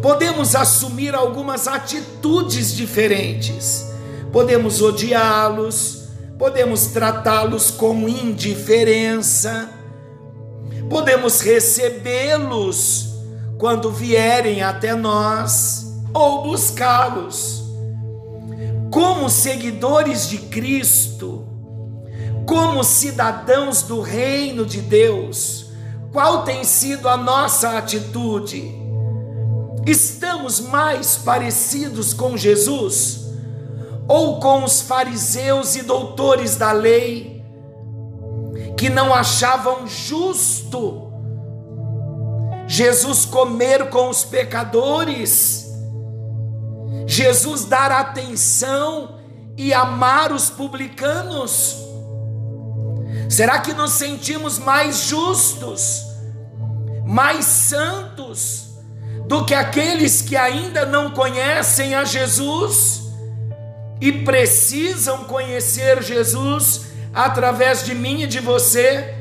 podemos 0.00 0.54
assumir 0.54 1.14
algumas 1.14 1.66
atitudes 1.66 2.74
diferentes, 2.76 3.86
podemos 4.32 4.82
odiá-los, 4.82 6.04
podemos 6.38 6.86
tratá-los 6.88 7.70
com 7.70 8.08
indiferença, 8.08 9.68
podemos 10.94 11.40
recebê-los 11.40 13.16
quando 13.58 13.90
vierem 13.90 14.62
até 14.62 14.94
nós 14.94 15.92
ou 16.14 16.44
buscá-los. 16.44 17.64
Como 18.92 19.28
seguidores 19.28 20.28
de 20.28 20.38
Cristo, 20.38 21.48
como 22.46 22.84
cidadãos 22.84 23.82
do 23.82 24.00
reino 24.00 24.64
de 24.64 24.80
Deus, 24.82 25.66
qual 26.12 26.44
tem 26.44 26.62
sido 26.62 27.08
a 27.08 27.16
nossa 27.16 27.76
atitude? 27.76 28.72
Estamos 29.84 30.60
mais 30.60 31.16
parecidos 31.16 32.14
com 32.14 32.36
Jesus? 32.36 33.24
ou 34.06 34.38
com 34.38 34.64
os 34.64 34.82
fariseus 34.82 35.76
e 35.76 35.82
doutores 35.82 36.56
da 36.56 36.72
lei, 36.72 37.33
que 38.84 38.90
não 38.90 39.14
achavam 39.14 39.86
justo 39.86 41.10
Jesus 42.66 43.24
comer 43.24 43.88
com 43.88 44.10
os 44.10 44.26
pecadores, 44.26 45.72
Jesus 47.06 47.64
dar 47.64 47.90
atenção 47.90 49.20
e 49.56 49.72
amar 49.72 50.32
os 50.32 50.50
publicanos? 50.50 51.78
Será 53.30 53.58
que 53.58 53.72
nos 53.72 53.92
sentimos 53.92 54.58
mais 54.58 55.04
justos, 55.04 56.04
mais 57.06 57.46
santos 57.46 58.66
do 59.26 59.46
que 59.46 59.54
aqueles 59.54 60.20
que 60.20 60.36
ainda 60.36 60.84
não 60.84 61.10
conhecem 61.10 61.94
a 61.94 62.04
Jesus? 62.04 63.02
e 64.00 64.12
precisam 64.12 65.24
conhecer 65.24 66.02
Jesus 66.02 66.93
através 67.14 67.84
de 67.84 67.94
mim 67.94 68.22
e 68.22 68.26
de 68.26 68.40
você. 68.40 69.14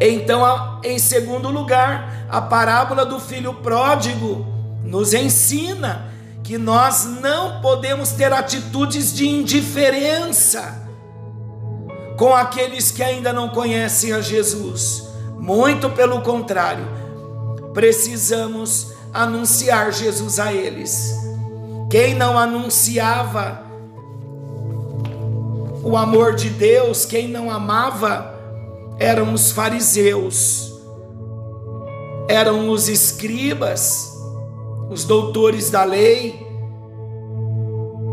Então, 0.00 0.80
em 0.82 0.98
segundo 0.98 1.48
lugar, 1.48 2.26
a 2.28 2.40
parábola 2.40 3.06
do 3.06 3.20
filho 3.20 3.54
pródigo 3.54 4.44
nos 4.82 5.14
ensina 5.14 6.12
que 6.42 6.58
nós 6.58 7.06
não 7.06 7.60
podemos 7.60 8.10
ter 8.10 8.32
atitudes 8.32 9.14
de 9.14 9.26
indiferença 9.26 10.82
com 12.18 12.34
aqueles 12.34 12.90
que 12.90 13.02
ainda 13.02 13.32
não 13.32 13.48
conhecem 13.48 14.12
a 14.12 14.20
Jesus. 14.20 15.08
Muito 15.38 15.88
pelo 15.90 16.20
contrário, 16.20 16.86
precisamos 17.72 18.92
anunciar 19.12 19.92
Jesus 19.92 20.38
a 20.38 20.52
eles. 20.52 21.14
Quem 21.90 22.14
não 22.14 22.38
anunciava 22.38 23.63
o 25.84 25.98
amor 25.98 26.34
de 26.34 26.48
Deus, 26.48 27.04
quem 27.04 27.28
não 27.28 27.50
amava, 27.50 28.34
eram 28.98 29.34
os 29.34 29.52
fariseus, 29.52 30.72
eram 32.26 32.70
os 32.70 32.88
escribas, 32.88 34.10
os 34.90 35.04
doutores 35.04 35.70
da 35.70 35.84
lei. 35.84 36.42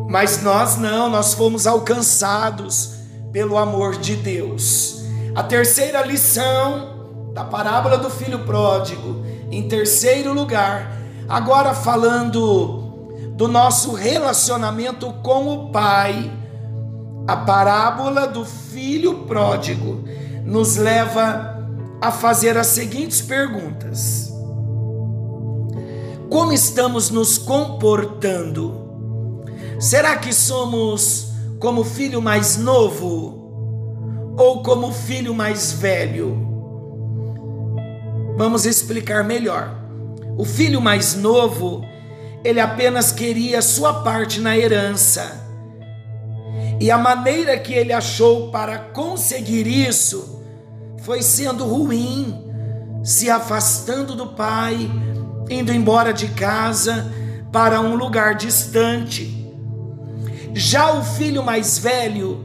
Mas 0.10 0.44
nós 0.44 0.76
não, 0.78 1.10
nós 1.10 1.34
fomos 1.34 1.66
alcançados 1.66 2.96
pelo 3.32 3.58
amor 3.58 3.96
de 3.96 4.18
Deus. 4.18 5.06
A 5.34 5.42
terceira 5.42 6.06
lição 6.06 7.32
da 7.34 7.46
parábola 7.46 7.98
do 7.98 8.10
filho 8.10 8.40
pródigo, 8.40 9.24
em 9.50 9.66
terceiro 9.70 10.34
lugar, 10.34 10.92
agora 11.30 11.74
falando 11.74 12.82
do 13.38 13.48
nosso 13.48 13.94
relacionamento 13.94 15.14
com 15.24 15.48
o 15.48 15.72
Pai. 15.72 16.41
A 17.28 17.38
parábola 17.38 18.28
do 18.28 18.44
filho 18.44 19.26
pródigo 19.26 20.04
nos 20.44 20.76
leva 20.76 21.68
a 22.02 22.12
fazer 22.12 22.58
as 22.58 22.68
seguintes 22.68 23.22
perguntas: 23.22 24.34
Como 26.30 26.52
estamos 26.52 27.10
nos 27.10 27.38
comportando? 27.38 29.46
Será 29.80 30.18
que 30.18 30.34
somos 30.34 31.32
como 31.60 31.84
filho 31.84 32.22
mais 32.22 32.58
novo 32.58 34.34
ou 34.38 34.64
como 34.64 34.92
filho 34.92 35.34
mais 35.34 35.72
velho? 35.72 36.48
Vamos 38.38 38.66
explicar 38.66 39.24
melhor. 39.24 39.78
O 40.38 40.46
filho 40.46 40.82
mais 40.82 41.16
novo 41.16 41.84
ele 42.44 42.60
apenas 42.60 43.12
queria 43.12 43.62
sua 43.62 44.02
parte 44.02 44.40
na 44.40 44.58
herança. 44.58 45.51
E 46.82 46.89
a 46.89 46.98
maneira 46.98 47.60
que 47.60 47.76
ele 47.76 47.94
achou 47.94 48.50
para 48.50 48.80
conseguir 48.80 49.67
isso 49.67 50.41
foi 51.04 51.22
sendo 51.22 51.63
ruim, 51.63 52.44
se 53.04 53.30
afastando 53.30 54.15
do 54.15 54.30
pai, 54.30 54.89
indo 55.48 55.72
embora 55.72 56.12
de 56.12 56.30
casa 56.30 57.06
para 57.52 57.80
um 57.80 57.94
lugar 57.94 58.34
distante. 58.34 59.48
Já 60.56 60.91
o 60.94 61.04
filho 61.04 61.44
mais 61.44 61.78
velho 61.78 62.44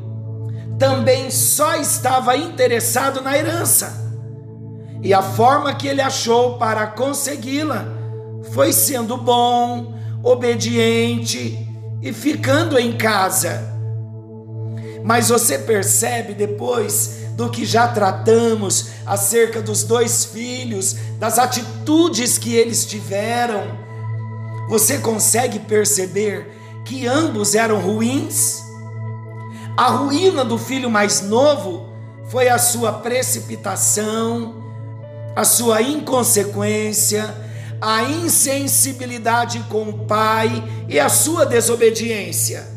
também 0.78 1.30
só 1.30 1.74
estava 1.76 2.36
interessado 2.36 3.22
na 3.22 3.38
herança. 3.38 3.90
E 5.02 5.14
a 5.14 5.22
forma 5.22 5.74
que 5.74 5.88
ele 5.88 6.02
achou 6.02 6.58
para 6.58 6.86
consegui-la 6.88 7.86
foi 8.52 8.70
sendo 8.70 9.16
bom, 9.16 9.94
obediente 10.22 11.58
e 12.02 12.12
ficando 12.12 12.78
em 12.78 12.98
casa. 12.98 13.75
Mas 15.06 15.28
você 15.28 15.56
percebe 15.56 16.34
depois 16.34 17.18
do 17.36 17.48
que 17.48 17.64
já 17.64 17.86
tratamos 17.86 18.88
acerca 19.06 19.62
dos 19.62 19.84
dois 19.84 20.24
filhos, 20.24 20.96
das 21.16 21.38
atitudes 21.38 22.36
que 22.38 22.56
eles 22.56 22.84
tiveram, 22.84 23.78
você 24.68 24.98
consegue 24.98 25.60
perceber 25.60 26.48
que 26.84 27.06
ambos 27.06 27.54
eram 27.54 27.78
ruins? 27.78 28.60
A 29.76 29.90
ruína 29.90 30.44
do 30.44 30.58
filho 30.58 30.90
mais 30.90 31.20
novo 31.20 31.88
foi 32.28 32.48
a 32.48 32.58
sua 32.58 32.94
precipitação, 32.94 34.56
a 35.36 35.44
sua 35.44 35.82
inconsequência, 35.82 37.32
a 37.80 38.02
insensibilidade 38.02 39.60
com 39.70 39.88
o 39.88 40.04
pai 40.04 40.50
e 40.88 40.98
a 40.98 41.08
sua 41.08 41.46
desobediência. 41.46 42.75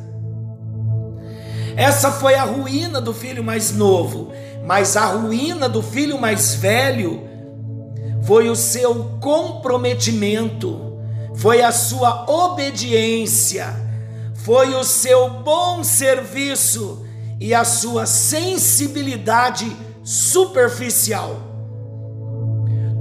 Essa 1.75 2.11
foi 2.11 2.35
a 2.35 2.43
ruína 2.43 2.99
do 2.99 3.13
filho 3.13 3.43
mais 3.43 3.71
novo, 3.71 4.31
mas 4.65 4.95
a 4.97 5.05
ruína 5.05 5.67
do 5.69 5.81
filho 5.81 6.19
mais 6.19 6.53
velho 6.55 7.27
foi 8.23 8.49
o 8.49 8.55
seu 8.55 9.17
comprometimento, 9.19 10.97
foi 11.35 11.61
a 11.61 11.71
sua 11.71 12.29
obediência, 12.29 13.73
foi 14.35 14.75
o 14.75 14.83
seu 14.83 15.29
bom 15.29 15.83
serviço 15.83 17.05
e 17.39 17.53
a 17.53 17.63
sua 17.63 18.05
sensibilidade 18.05 19.75
superficial. 20.03 21.37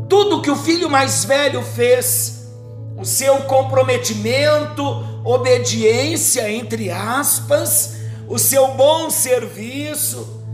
Tudo 0.09 0.41
que 0.41 0.51
o 0.51 0.57
filho 0.57 0.89
mais 0.89 1.25
velho 1.25 1.63
fez, 1.63 2.49
o 2.97 3.05
seu 3.05 3.43
comprometimento, 3.43 4.83
obediência, 5.25 6.51
entre 6.51 6.91
aspas, 6.91 7.97
o 8.29 8.38
seu 8.38 8.75
bom 8.75 9.09
serviço 9.09 10.45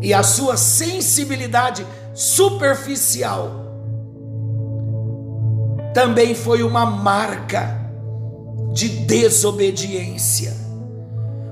e 0.00 0.14
a 0.14 0.22
sua 0.22 0.56
sensibilidade 0.56 1.84
superficial 2.14 3.66
também 5.92 6.34
foi 6.34 6.62
uma 6.62 6.86
marca 6.86 7.76
de 8.72 8.88
desobediência. 8.88 10.56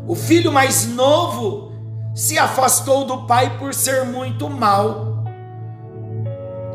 O 0.06 0.14
filho 0.14 0.52
mais 0.52 0.86
novo 0.86 1.72
se 2.14 2.38
afastou 2.38 3.04
do 3.04 3.26
pai 3.26 3.58
por 3.58 3.74
ser 3.74 4.04
muito 4.04 4.48
mal. 4.48 5.24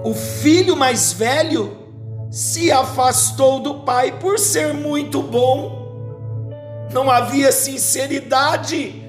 O 0.04 0.14
filho 0.14 0.76
mais 0.76 1.14
velho 1.14 1.78
se 2.30 2.72
afastou 2.72 3.62
do 3.62 3.76
pai 3.76 4.20
por 4.20 4.38
ser 4.38 4.74
muito 4.74 5.22
bom 5.22 5.81
não 6.94 7.10
havia 7.10 7.52
sinceridade 7.52 9.02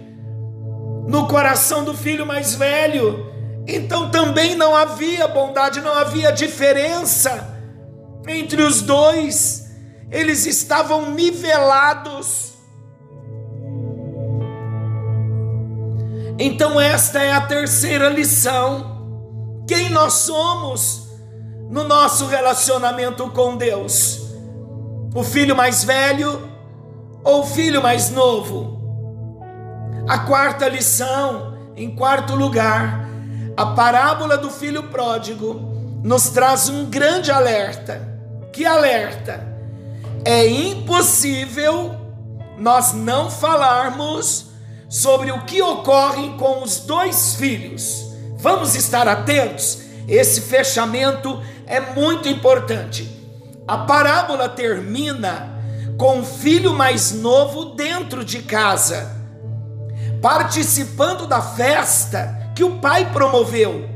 no 1.06 1.26
coração 1.26 1.84
do 1.84 1.94
filho 1.94 2.24
mais 2.24 2.54
velho, 2.54 3.26
então 3.66 4.10
também 4.10 4.54
não 4.54 4.74
havia 4.74 5.28
bondade, 5.28 5.80
não 5.80 5.94
havia 5.94 6.32
diferença 6.32 7.52
entre 8.26 8.62
os 8.62 8.82
dois, 8.82 9.70
eles 10.10 10.46
estavam 10.46 11.10
nivelados. 11.10 12.52
Então, 16.38 16.80
esta 16.80 17.22
é 17.22 17.32
a 17.32 17.40
terceira 17.40 18.08
lição. 18.08 19.62
Quem 19.66 19.90
nós 19.90 20.14
somos 20.14 21.08
no 21.68 21.84
nosso 21.84 22.26
relacionamento 22.26 23.28
com 23.30 23.56
Deus? 23.56 24.22
O 25.14 25.22
filho 25.22 25.54
mais 25.54 25.84
velho 25.84 26.51
ou 27.24 27.44
filho 27.44 27.82
mais 27.82 28.10
novo? 28.10 28.80
A 30.08 30.18
quarta 30.20 30.68
lição, 30.68 31.56
em 31.76 31.94
quarto 31.94 32.34
lugar, 32.34 33.08
a 33.56 33.66
parábola 33.66 34.36
do 34.36 34.50
filho 34.50 34.84
pródigo 34.84 35.54
nos 36.02 36.30
traz 36.30 36.68
um 36.68 36.86
grande 36.86 37.30
alerta. 37.30 38.18
Que 38.52 38.66
alerta? 38.66 39.46
É 40.24 40.46
impossível 40.46 41.94
nós 42.58 42.92
não 42.92 43.30
falarmos 43.30 44.46
sobre 44.88 45.30
o 45.32 45.44
que 45.44 45.62
ocorre 45.62 46.30
com 46.36 46.62
os 46.62 46.80
dois 46.80 47.34
filhos. 47.36 48.12
Vamos 48.36 48.74
estar 48.74 49.06
atentos? 49.06 49.82
Esse 50.08 50.40
fechamento 50.40 51.40
é 51.66 51.80
muito 51.80 52.28
importante. 52.28 53.08
A 53.66 53.78
parábola 53.78 54.48
termina 54.48 55.51
com 55.96 56.20
o 56.20 56.24
filho 56.24 56.72
mais 56.72 57.12
novo 57.12 57.74
dentro 57.74 58.24
de 58.24 58.42
casa, 58.42 59.16
participando 60.20 61.26
da 61.26 61.40
festa 61.40 62.50
que 62.54 62.64
o 62.64 62.78
pai 62.78 63.10
promoveu. 63.12 63.88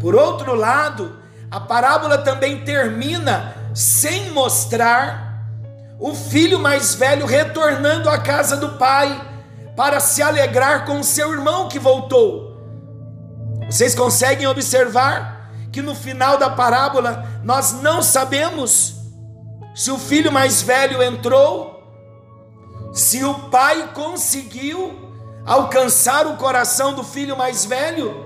Por 0.00 0.14
outro 0.14 0.54
lado, 0.54 1.16
a 1.50 1.60
parábola 1.60 2.18
também 2.18 2.64
termina 2.64 3.54
sem 3.74 4.30
mostrar 4.30 5.44
o 5.98 6.14
filho 6.14 6.58
mais 6.58 6.94
velho 6.94 7.26
retornando 7.26 8.08
à 8.08 8.18
casa 8.18 8.56
do 8.56 8.70
pai 8.70 9.20
para 9.74 10.00
se 10.00 10.22
alegrar 10.22 10.84
com 10.84 11.02
seu 11.02 11.32
irmão 11.32 11.68
que 11.68 11.78
voltou. 11.78 12.56
Vocês 13.68 13.94
conseguem 13.94 14.46
observar 14.46 15.50
que 15.72 15.82
no 15.82 15.94
final 15.94 16.38
da 16.38 16.50
parábola 16.50 17.26
nós 17.42 17.82
não 17.82 18.02
sabemos 18.02 18.95
se 19.76 19.90
o 19.90 19.98
filho 19.98 20.32
mais 20.32 20.62
velho 20.62 21.02
entrou, 21.02 21.82
se 22.94 23.22
o 23.22 23.34
pai 23.34 23.90
conseguiu 23.92 24.94
alcançar 25.44 26.26
o 26.26 26.38
coração 26.38 26.94
do 26.94 27.04
filho 27.04 27.36
mais 27.36 27.66
velho. 27.66 28.24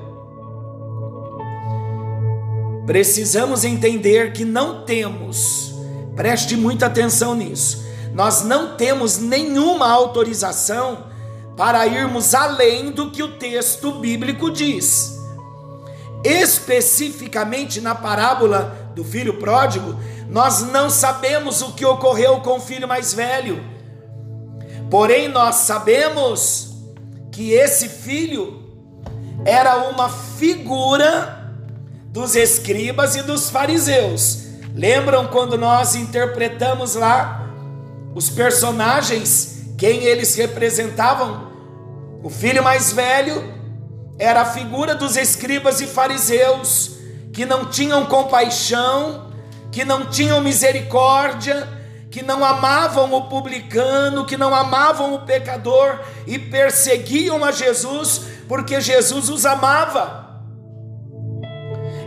Precisamos 2.86 3.64
entender 3.64 4.32
que 4.32 4.44
não 4.44 4.84
temos, 4.84 5.74
preste 6.14 6.56
muita 6.56 6.86
atenção 6.86 7.34
nisso, 7.34 7.84
nós 8.14 8.44
não 8.44 8.76
temos 8.76 9.18
nenhuma 9.18 9.90
autorização 9.90 11.06
para 11.56 11.84
irmos 11.84 12.32
além 12.32 12.92
do 12.92 13.10
que 13.10 13.24
o 13.24 13.36
texto 13.38 13.90
bíblico 13.94 14.52
diz. 14.52 15.18
Especificamente 16.22 17.80
na 17.80 17.94
parábola 17.94 18.92
do 18.94 19.02
filho 19.02 19.34
pródigo, 19.38 19.96
nós 20.31 20.62
não 20.62 20.88
sabemos 20.88 21.61
o 21.61 21.73
que 21.73 21.85
ocorreu 21.85 22.40
com 22.40 22.57
o 22.57 22.61
filho 22.61 22.87
mais 22.87 23.12
velho, 23.12 23.62
porém 24.88 25.29
nós 25.29 25.57
sabemos 25.57 26.71
que 27.33 27.53
esse 27.53 27.88
filho 27.88 28.62
era 29.45 29.88
uma 29.88 30.09
figura 30.09 31.53
dos 32.07 32.37
escribas 32.37 33.16
e 33.16 33.23
dos 33.23 33.51
fariseus. 33.51 34.47
Lembram 34.75 35.27
quando 35.27 35.59
nós 35.59 35.95
interpretamos 35.95 36.95
lá 36.95 37.49
os 38.14 38.31
personagens, 38.31 39.64
quem 39.77 40.05
eles 40.05 40.35
representavam? 40.37 41.51
O 42.23 42.31
filho 42.31 42.62
mais 42.62 42.93
velho 42.93 43.53
era 44.19 44.43
a 44.43 44.45
figura 44.45 44.95
dos 44.95 45.16
escribas 45.16 45.81
e 45.81 45.87
fariseus 45.87 46.99
que 47.33 47.47
não 47.47 47.66
tinham 47.66 48.07
compaixão 48.07 49.30
que 49.70 49.85
não 49.85 50.06
tinham 50.06 50.40
misericórdia, 50.40 51.68
que 52.11 52.22
não 52.22 52.44
amavam 52.44 53.12
o 53.14 53.28
publicano, 53.28 54.26
que 54.26 54.37
não 54.37 54.54
amavam 54.54 55.14
o 55.14 55.20
pecador 55.20 56.00
e 56.26 56.38
perseguiam 56.38 57.44
a 57.44 57.52
Jesus 57.52 58.22
porque 58.48 58.80
Jesus 58.80 59.28
os 59.28 59.46
amava. 59.46 60.42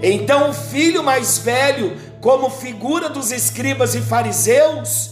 Então 0.02 0.50
o 0.50 0.54
filho 0.54 1.02
mais 1.02 1.38
velho, 1.38 1.98
como 2.20 2.50
figura 2.50 3.08
dos 3.08 3.32
escribas 3.32 3.96
e 3.96 4.02
fariseus, 4.02 5.12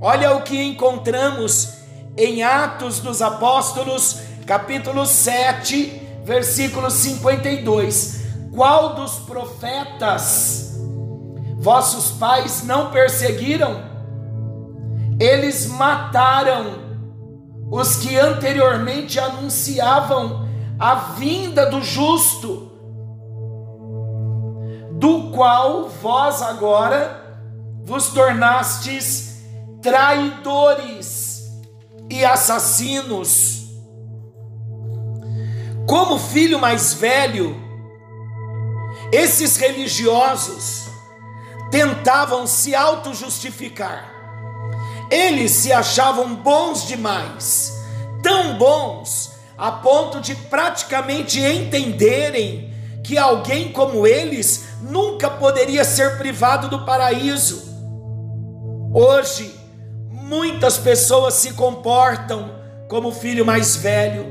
olha 0.00 0.34
o 0.34 0.40
que 0.40 0.62
encontramos 0.62 1.74
em 2.16 2.42
Atos 2.42 3.00
dos 3.00 3.20
Apóstolos, 3.20 4.20
capítulo 4.46 5.04
7, 5.04 6.00
versículo 6.24 6.90
52. 6.90 8.22
Qual 8.54 8.94
dos 8.94 9.18
profetas 9.18 10.71
Vossos 11.62 12.10
pais 12.18 12.64
não 12.64 12.90
perseguiram, 12.90 13.84
eles 15.20 15.68
mataram 15.68 16.98
os 17.70 17.98
que 17.98 18.18
anteriormente 18.18 19.20
anunciavam 19.20 20.48
a 20.76 20.96
vinda 20.96 21.70
do 21.70 21.80
justo, 21.80 22.72
do 24.90 25.30
qual 25.30 25.88
vós 25.88 26.42
agora 26.42 27.38
vos 27.84 28.08
tornastes 28.08 29.44
traidores 29.80 31.44
e 32.10 32.24
assassinos. 32.24 33.68
Como 35.86 36.18
filho 36.18 36.58
mais 36.58 36.92
velho, 36.94 37.54
esses 39.12 39.56
religiosos 39.56 40.81
tentavam 41.72 42.46
se 42.46 42.74
auto-justificar. 42.74 44.12
Eles 45.10 45.50
se 45.52 45.72
achavam 45.72 46.34
bons 46.34 46.86
demais, 46.86 47.72
tão 48.22 48.58
bons 48.58 49.32
a 49.56 49.72
ponto 49.72 50.20
de 50.20 50.34
praticamente 50.34 51.40
entenderem 51.40 52.72
que 53.02 53.16
alguém 53.16 53.72
como 53.72 54.06
eles 54.06 54.66
nunca 54.82 55.30
poderia 55.30 55.82
ser 55.84 56.18
privado 56.18 56.68
do 56.68 56.84
paraíso. 56.84 57.62
Hoje, 58.92 59.54
muitas 60.10 60.76
pessoas 60.76 61.34
se 61.34 61.54
comportam 61.54 62.54
como 62.88 63.12
filho 63.12 63.46
mais 63.46 63.76
velho. 63.76 64.26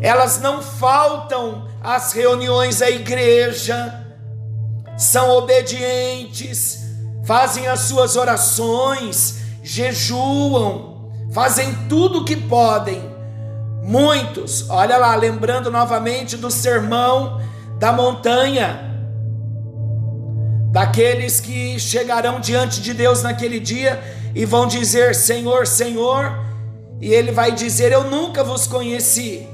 Elas 0.00 0.40
não 0.40 0.62
faltam 0.62 1.68
às 1.82 2.12
reuniões 2.12 2.78
da 2.78 2.90
igreja, 2.90 4.05
são 4.96 5.30
obedientes, 5.30 6.84
fazem 7.24 7.66
as 7.66 7.80
suas 7.80 8.16
orações, 8.16 9.38
jejuam, 9.62 11.10
fazem 11.32 11.74
tudo 11.88 12.20
o 12.20 12.24
que 12.24 12.36
podem. 12.36 13.02
Muitos, 13.82 14.68
olha 14.68 14.96
lá, 14.96 15.14
lembrando 15.14 15.70
novamente 15.70 16.36
do 16.36 16.50
sermão 16.50 17.40
da 17.78 17.92
montanha, 17.92 18.82
daqueles 20.72 21.40
que 21.40 21.78
chegarão 21.78 22.40
diante 22.40 22.80
de 22.80 22.92
Deus 22.94 23.22
naquele 23.22 23.60
dia 23.60 24.02
e 24.34 24.44
vão 24.44 24.66
dizer: 24.66 25.14
Senhor, 25.14 25.66
Senhor, 25.66 26.38
e 27.00 27.12
Ele 27.12 27.32
vai 27.32 27.52
dizer: 27.52 27.92
Eu 27.92 28.04
nunca 28.04 28.42
vos 28.42 28.66
conheci. 28.66 29.46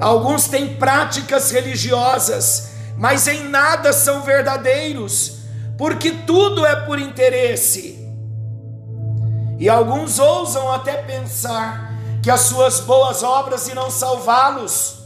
Alguns 0.00 0.48
têm 0.48 0.74
práticas 0.74 1.50
religiosas, 1.50 2.73
mas 2.96 3.26
em 3.26 3.48
nada 3.48 3.92
são 3.92 4.22
verdadeiros, 4.22 5.38
porque 5.76 6.10
tudo 6.10 6.64
é 6.64 6.76
por 6.76 6.98
interesse. 6.98 7.98
E 9.58 9.68
alguns 9.68 10.18
ousam 10.18 10.70
até 10.70 11.02
pensar 11.02 11.92
que 12.22 12.30
as 12.30 12.40
suas 12.40 12.80
boas 12.80 13.22
obras 13.22 13.68
irão 13.68 13.90
salvá-los. 13.90 14.98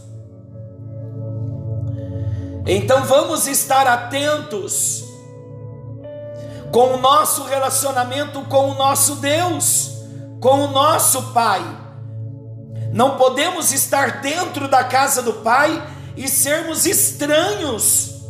Então 2.67 3.05
vamos 3.05 3.47
estar 3.47 3.87
atentos 3.87 5.09
com 6.71 6.95
o 6.95 6.97
nosso 6.99 7.45
relacionamento 7.45 8.43
com 8.43 8.71
o 8.71 8.75
nosso 8.75 9.17
Deus, 9.17 9.91
com 10.41 10.65
o 10.65 10.69
nosso 10.69 11.33
Pai. 11.33 11.63
Não 12.93 13.17
podemos 13.17 13.73
estar 13.73 14.21
dentro 14.21 14.69
da 14.69 14.85
casa 14.85 15.23
do 15.23 15.35
Pai 15.35 15.83
e 16.19 16.27
sermos 16.27 16.85
estranhos. 16.85 18.23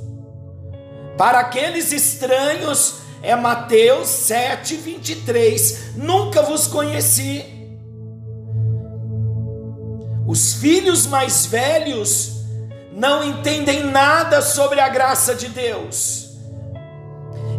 Para 1.16 1.40
aqueles 1.40 1.90
estranhos, 1.90 2.96
é 3.22 3.34
Mateus 3.34 4.08
7, 4.08 4.76
23. 4.76 5.96
Nunca 5.96 6.42
vos 6.42 6.66
conheci. 6.66 7.44
Os 10.26 10.52
filhos 10.52 11.06
mais 11.06 11.46
velhos 11.46 12.42
não 12.92 13.24
entendem 13.24 13.84
nada 13.84 14.42
sobre 14.42 14.80
a 14.80 14.88
graça 14.90 15.34
de 15.34 15.48
Deus. 15.48 16.28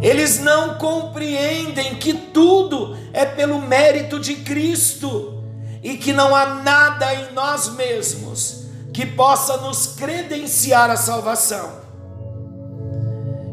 Eles 0.00 0.38
não 0.38 0.78
compreendem 0.78 1.96
que 1.96 2.14
tudo 2.14 2.96
é 3.12 3.26
pelo 3.26 3.60
mérito 3.60 4.20
de 4.20 4.36
Cristo 4.36 5.42
e 5.82 5.96
que 5.96 6.12
não 6.12 6.34
há 6.34 6.54
nada 6.54 7.12
em 7.14 7.32
nós 7.32 7.70
mesmos 7.74 8.59
que 9.00 9.06
possa 9.06 9.56
nos 9.56 9.86
credenciar 9.86 10.90
a 10.90 10.96
salvação. 10.96 11.80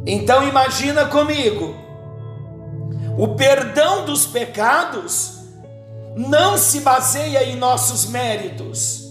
Então 0.06 0.48
imagina 0.48 1.06
comigo, 1.06 1.74
o 3.18 3.30
perdão 3.36 4.06
dos 4.06 4.26
pecados 4.26 5.40
não 6.16 6.58
se 6.58 6.82
baseia 6.82 7.44
em 7.44 7.56
nossos 7.56 8.06
méritos 8.06 9.08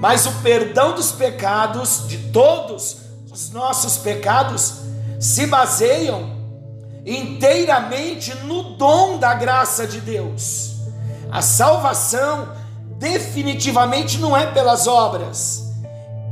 mas 0.00 0.24
o 0.24 0.32
perdão 0.42 0.94
dos 0.94 1.12
pecados, 1.12 2.08
de 2.08 2.16
todos 2.30 2.96
os 3.30 3.50
nossos 3.50 3.98
pecados, 3.98 4.76
se 5.20 5.46
baseiam 5.46 6.40
inteiramente 7.04 8.34
no 8.46 8.76
dom 8.76 9.18
da 9.18 9.34
graça 9.34 9.86
de 9.86 10.00
Deus. 10.00 10.70
A 11.30 11.42
salvação 11.42 12.48
definitivamente 13.00 14.18
não 14.18 14.36
é 14.36 14.46
pelas 14.46 14.86
obras. 14.86 15.72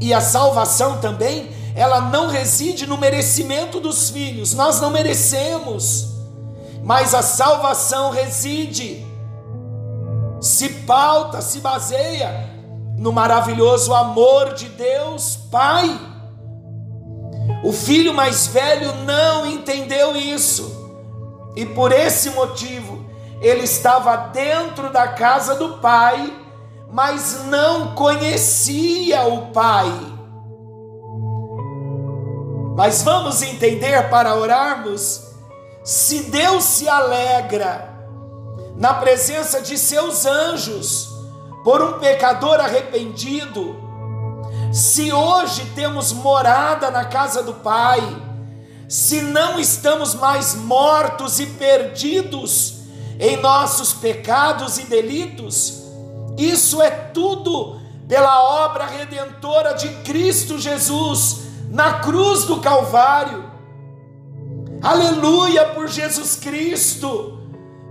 E 0.00 0.12
a 0.12 0.20
salvação 0.20 0.98
também, 0.98 1.50
ela 1.74 1.98
não 2.02 2.28
reside 2.28 2.86
no 2.86 2.98
merecimento 2.98 3.80
dos 3.80 4.10
filhos. 4.10 4.52
Nós 4.52 4.78
não 4.78 4.90
merecemos. 4.90 6.08
Mas 6.84 7.14
a 7.14 7.22
salvação 7.22 8.10
reside 8.10 9.04
se 10.40 10.68
pauta, 10.84 11.40
se 11.40 11.58
baseia 11.60 12.50
no 12.98 13.12
maravilhoso 13.12 13.94
amor 13.94 14.52
de 14.52 14.68
Deus 14.68 15.36
Pai. 15.50 15.98
O 17.64 17.72
filho 17.72 18.12
mais 18.12 18.46
velho 18.46 18.94
não 19.04 19.46
entendeu 19.46 20.14
isso, 20.14 20.70
e 21.56 21.64
por 21.64 21.90
esse 21.90 22.30
motivo 22.30 23.04
ele 23.40 23.64
estava 23.64 24.16
dentro 24.16 24.92
da 24.92 25.08
casa 25.08 25.54
do 25.54 25.78
pai, 25.78 26.32
mas 26.90 27.44
não 27.44 27.94
conhecia 27.94 29.22
o 29.22 29.46
pai. 29.52 29.92
Mas 32.76 33.02
vamos 33.02 33.42
entender 33.42 34.08
para 34.08 34.34
orarmos: 34.34 35.22
se 35.84 36.24
Deus 36.24 36.64
se 36.64 36.88
alegra 36.88 37.88
na 38.76 38.94
presença 38.94 39.60
de 39.60 39.76
seus 39.76 40.24
anjos, 40.24 41.08
por 41.64 41.82
um 41.82 41.98
pecador 41.98 42.60
arrependido, 42.60 43.76
se 44.72 45.12
hoje 45.12 45.64
temos 45.74 46.12
morada 46.12 46.90
na 46.90 47.04
casa 47.04 47.42
do 47.42 47.54
Pai, 47.54 48.00
se 48.88 49.20
não 49.20 49.58
estamos 49.58 50.14
mais 50.14 50.54
mortos 50.54 51.40
e 51.40 51.46
perdidos 51.46 52.78
em 53.18 53.36
nossos 53.38 53.92
pecados 53.92 54.78
e 54.78 54.84
delitos, 54.84 55.87
isso 56.38 56.80
é 56.80 56.90
tudo 56.90 57.80
pela 58.08 58.64
obra 58.64 58.86
redentora 58.86 59.74
de 59.74 59.88
Cristo 60.04 60.58
Jesus 60.58 61.40
na 61.68 62.00
cruz 62.00 62.44
do 62.44 62.60
Calvário. 62.60 63.50
Aleluia 64.80 65.66
por 65.74 65.88
Jesus 65.88 66.36
Cristo, 66.36 67.38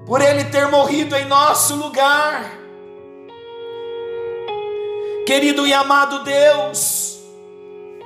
por 0.06 0.22
Ele 0.22 0.46
ter 0.46 0.68
morrido 0.70 1.16
em 1.16 1.26
nosso 1.26 1.76
lugar 1.76 2.58
Querido 5.28 5.68
e 5.68 5.74
amado 5.74 6.24
Deus, 6.24 7.20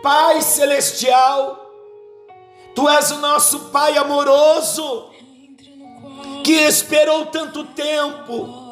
Pai 0.02 0.42
celestial, 0.42 1.72
Tu 2.74 2.90
és 2.90 3.12
o 3.12 3.20
nosso 3.20 3.60
Pai 3.70 3.96
amoroso, 3.96 5.06
que 6.44 6.52
esperou 6.52 7.28
tanto 7.28 7.64
tempo 7.64 8.71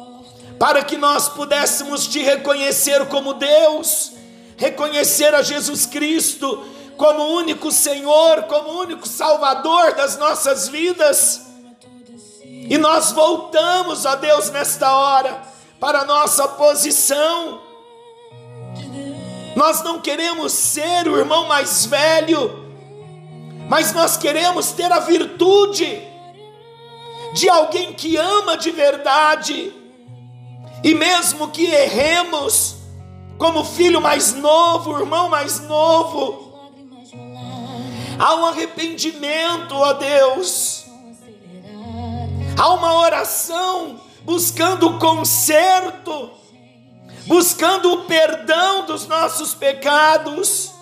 para 0.60 0.84
que 0.84 0.96
nós 0.96 1.28
pudéssemos 1.28 2.06
te 2.06 2.20
reconhecer 2.20 3.04
como 3.06 3.34
Deus, 3.34 4.12
reconhecer 4.56 5.34
a 5.34 5.42
Jesus 5.42 5.86
Cristo 5.86 6.64
como 6.96 7.34
único 7.34 7.72
Senhor, 7.72 8.42
como 8.44 8.78
único 8.78 9.08
Salvador 9.08 9.94
das 9.94 10.16
nossas 10.16 10.68
vidas. 10.68 11.40
E 12.44 12.78
nós 12.78 13.10
voltamos 13.10 14.06
a 14.06 14.14
Deus 14.14 14.50
nesta 14.50 14.94
hora 14.94 15.42
para 15.80 16.02
a 16.02 16.04
nossa 16.04 16.46
posição 16.46 17.70
nós 19.60 19.82
não 19.82 20.00
queremos 20.00 20.52
ser 20.52 21.08
o 21.08 21.18
irmão 21.18 21.46
mais 21.46 21.84
velho, 21.84 22.66
mas 23.68 23.92
nós 23.92 24.16
queremos 24.16 24.72
ter 24.72 24.90
a 24.90 25.00
virtude 25.00 26.02
de 27.34 27.48
alguém 27.48 27.92
que 27.92 28.16
ama 28.16 28.56
de 28.56 28.70
verdade, 28.70 29.72
e 30.82 30.94
mesmo 30.94 31.48
que 31.48 31.66
erremos, 31.66 32.76
como 33.38 33.64
filho 33.64 34.00
mais 34.00 34.34
novo, 34.34 34.98
irmão 34.98 35.28
mais 35.28 35.60
novo, 35.60 36.70
há 38.18 38.34
um 38.36 38.46
arrependimento, 38.46 39.74
ó 39.74 39.92
Deus, 39.94 40.84
há 42.56 42.72
uma 42.72 42.94
oração 42.94 44.00
buscando 44.24 44.98
conserto 44.98 46.40
buscando 47.30 47.92
o 47.92 48.04
perdão 48.06 48.86
dos 48.86 49.06
nossos 49.06 49.54
pecados. 49.54 50.72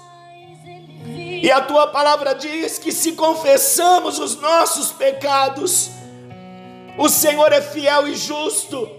E 1.07 1.51
a 1.51 1.61
tua 1.61 1.89
palavra 1.89 2.35
diz 2.35 2.79
que 2.79 2.91
se 2.91 3.13
confessamos 3.13 4.19
os 4.19 4.35
nossos 4.37 4.91
pecados, 4.91 5.91
o 6.97 7.07
Senhor 7.09 7.53
é 7.53 7.61
fiel 7.61 8.09
e 8.09 8.17
justo 8.17 8.91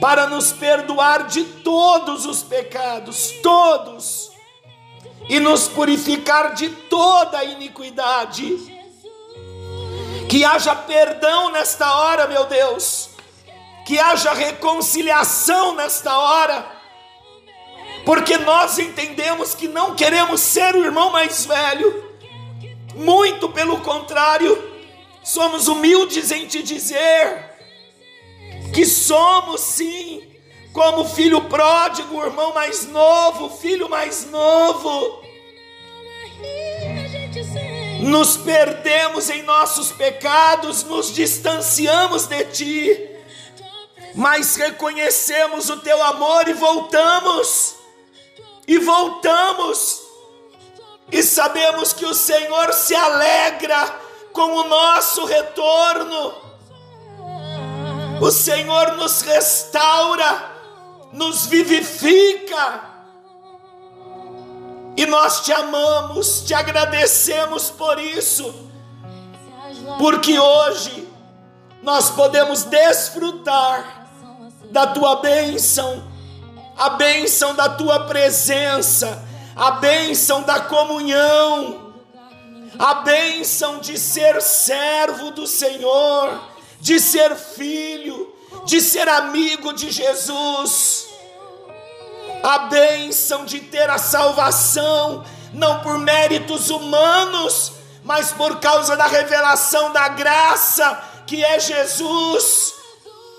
para 0.00 0.26
nos 0.26 0.52
perdoar 0.52 1.26
de 1.26 1.44
todos 1.44 2.24
os 2.24 2.42
pecados, 2.42 3.32
todos, 3.42 4.30
e 5.28 5.40
nos 5.40 5.68
purificar 5.68 6.54
de 6.54 6.68
toda 6.68 7.38
a 7.38 7.44
iniquidade. 7.44 8.76
Que 10.28 10.44
haja 10.44 10.74
perdão 10.74 11.50
nesta 11.50 11.90
hora, 11.96 12.26
meu 12.26 12.44
Deus, 12.44 13.10
que 13.86 13.98
haja 13.98 14.32
reconciliação 14.32 15.74
nesta 15.74 16.16
hora, 16.16 16.66
porque 18.04 18.36
nós 18.38 18.78
entendemos 18.78 19.54
que 19.54 19.66
não 19.66 19.94
queremos 19.94 20.40
ser 20.40 20.74
o 20.74 20.84
irmão 20.84 21.10
mais 21.10 21.46
velho, 21.46 22.08
muito 22.94 23.48
pelo 23.48 23.80
contrário, 23.80 24.76
somos 25.22 25.66
humildes 25.66 26.30
em 26.30 26.46
te 26.46 26.62
dizer 26.62 27.47
que 28.72 28.84
somos 28.84 29.60
sim, 29.60 30.22
como 30.72 31.04
filho 31.04 31.40
pródigo, 31.42 32.24
irmão 32.24 32.52
mais 32.52 32.86
novo, 32.86 33.50
filho 33.58 33.88
mais 33.88 34.26
novo. 34.26 35.22
Nos 38.00 38.36
perdemos 38.36 39.28
em 39.28 39.42
nossos 39.42 39.90
pecados, 39.90 40.84
nos 40.84 41.12
distanciamos 41.12 42.26
de 42.26 42.44
ti, 42.44 43.10
mas 44.14 44.56
reconhecemos 44.56 45.68
o 45.68 45.78
teu 45.78 46.02
amor 46.02 46.48
e 46.48 46.52
voltamos, 46.52 47.74
e 48.66 48.78
voltamos, 48.78 50.02
e 51.10 51.22
sabemos 51.22 51.92
que 51.92 52.04
o 52.04 52.14
Senhor 52.14 52.72
se 52.72 52.94
alegra 52.94 54.00
com 54.32 54.54
o 54.54 54.68
nosso 54.68 55.24
retorno 55.24 56.47
o 58.20 58.30
Senhor 58.30 58.96
nos 58.96 59.22
restaura, 59.22 60.50
nos 61.12 61.46
vivifica. 61.46 62.88
E 64.96 65.06
nós 65.06 65.42
te 65.44 65.52
amamos, 65.52 66.42
te 66.42 66.52
agradecemos 66.54 67.70
por 67.70 68.00
isso, 68.00 68.52
porque 69.96 70.38
hoje 70.38 71.08
nós 71.82 72.10
podemos 72.10 72.64
desfrutar 72.64 74.08
da 74.72 74.88
tua 74.88 75.16
bênção, 75.16 76.02
a 76.76 76.90
bênção 76.90 77.54
da 77.54 77.68
tua 77.68 78.06
presença, 78.06 79.24
a 79.54 79.72
bênção 79.72 80.42
da 80.42 80.60
comunhão, 80.60 81.94
a 82.76 82.94
bênção 82.94 83.78
de 83.78 83.96
ser 83.96 84.42
servo 84.42 85.30
do 85.30 85.46
Senhor 85.46 86.57
de 86.80 87.00
ser 87.00 87.34
filho, 87.36 88.32
de 88.64 88.80
ser 88.80 89.08
amigo 89.08 89.72
de 89.72 89.90
Jesus, 89.90 91.08
a 92.42 92.58
bênção 92.60 93.44
de 93.44 93.60
ter 93.60 93.88
a 93.90 93.98
salvação, 93.98 95.24
não 95.52 95.80
por 95.80 95.98
méritos 95.98 96.70
humanos, 96.70 97.72
mas 98.04 98.32
por 98.32 98.58
causa 98.60 98.96
da 98.96 99.06
revelação 99.06 99.92
da 99.92 100.08
graça 100.08 101.02
que 101.26 101.44
é 101.44 101.60
Jesus, 101.60 102.74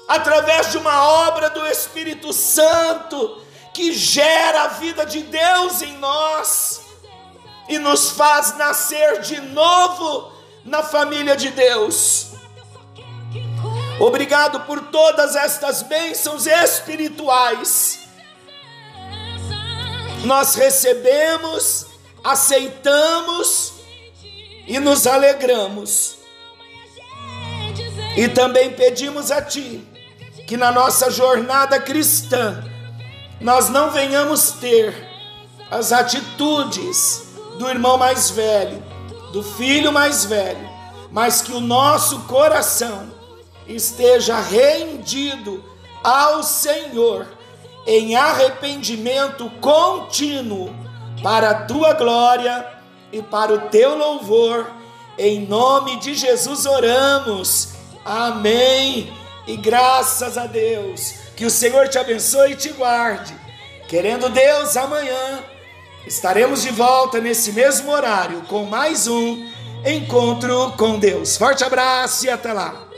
através 0.08 0.72
de 0.72 0.78
uma 0.78 1.04
obra 1.28 1.50
do 1.50 1.66
Espírito 1.66 2.32
Santo, 2.34 3.42
que 3.74 3.94
gera 3.94 4.64
a 4.64 4.68
vida 4.68 5.06
de 5.06 5.22
Deus 5.22 5.82
em 5.82 5.98
nós 5.98 6.82
e 7.68 7.78
nos 7.80 8.12
faz 8.12 8.58
nascer 8.58 9.22
de 9.22 9.40
novo 9.42 10.32
na 10.66 10.84
família 10.84 11.36
de 11.36 11.50
Deus. 11.50 12.29
Obrigado 14.00 14.62
por 14.62 14.80
todas 14.84 15.36
estas 15.36 15.82
bênçãos 15.82 16.48
espirituais. 16.48 18.00
Nós 20.24 20.56
recebemos, 20.56 21.86
aceitamos 22.24 23.74
e 24.66 24.80
nos 24.80 25.06
alegramos. 25.06 26.16
E 28.16 28.28
também 28.30 28.72
pedimos 28.72 29.32
a 29.32 29.42
Ti 29.42 29.86
que 30.48 30.56
na 30.56 30.72
nossa 30.72 31.12
jornada 31.12 31.80
cristã 31.80 32.64
nós 33.42 33.70
não 33.70 33.92
venhamos 33.92 34.52
ter 34.52 34.96
as 35.70 35.92
atitudes 35.92 37.24
do 37.58 37.70
irmão 37.70 37.98
mais 37.98 38.30
velho, 38.30 38.82
do 39.32 39.44
filho 39.44 39.92
mais 39.92 40.26
velho, 40.26 40.70
mas 41.12 41.42
que 41.42 41.52
o 41.52 41.60
nosso 41.60 42.22
coração 42.22 43.19
esteja 43.70 44.40
rendido 44.40 45.64
ao 46.04 46.44
Senhor 46.44 47.28
em 47.86 48.16
arrependimento 48.16 49.50
contínuo 49.62 50.74
para 51.24 51.52
a 51.52 51.66
tua 51.66 51.94
glória 51.94 52.68
e 53.12 53.22
para 53.22 53.54
o 53.54 53.60
teu 53.70 53.98
louvor. 53.98 54.70
Em 55.18 55.46
nome 55.46 55.98
de 56.00 56.14
Jesus 56.14 56.66
oramos. 56.66 57.70
Amém. 58.06 59.12
E 59.48 59.58
graças 59.58 60.38
a 60.38 60.46
Deus. 60.46 61.16
Que 61.36 61.46
o 61.46 61.50
Senhor 61.50 61.88
te 61.88 61.98
abençoe 61.98 62.54
e 62.54 62.56
te 62.56 62.70
guarde. 62.70 63.34
Querendo 63.88 64.30
Deus, 64.30 64.78
amanhã 64.78 65.44
estaremos 66.06 66.62
de 66.62 66.70
volta 66.72 67.20
nesse 67.20 67.52
mesmo 67.52 67.92
horário 67.92 68.42
com 68.48 68.66
mais 68.66 69.08
um 69.08 69.50
encontro 69.86 70.74
com 70.78 71.00
Deus. 71.00 71.38
Forte 71.38 71.64
abraço 71.64 72.26
e 72.26 72.30
até 72.30 72.54
lá. 72.54 72.89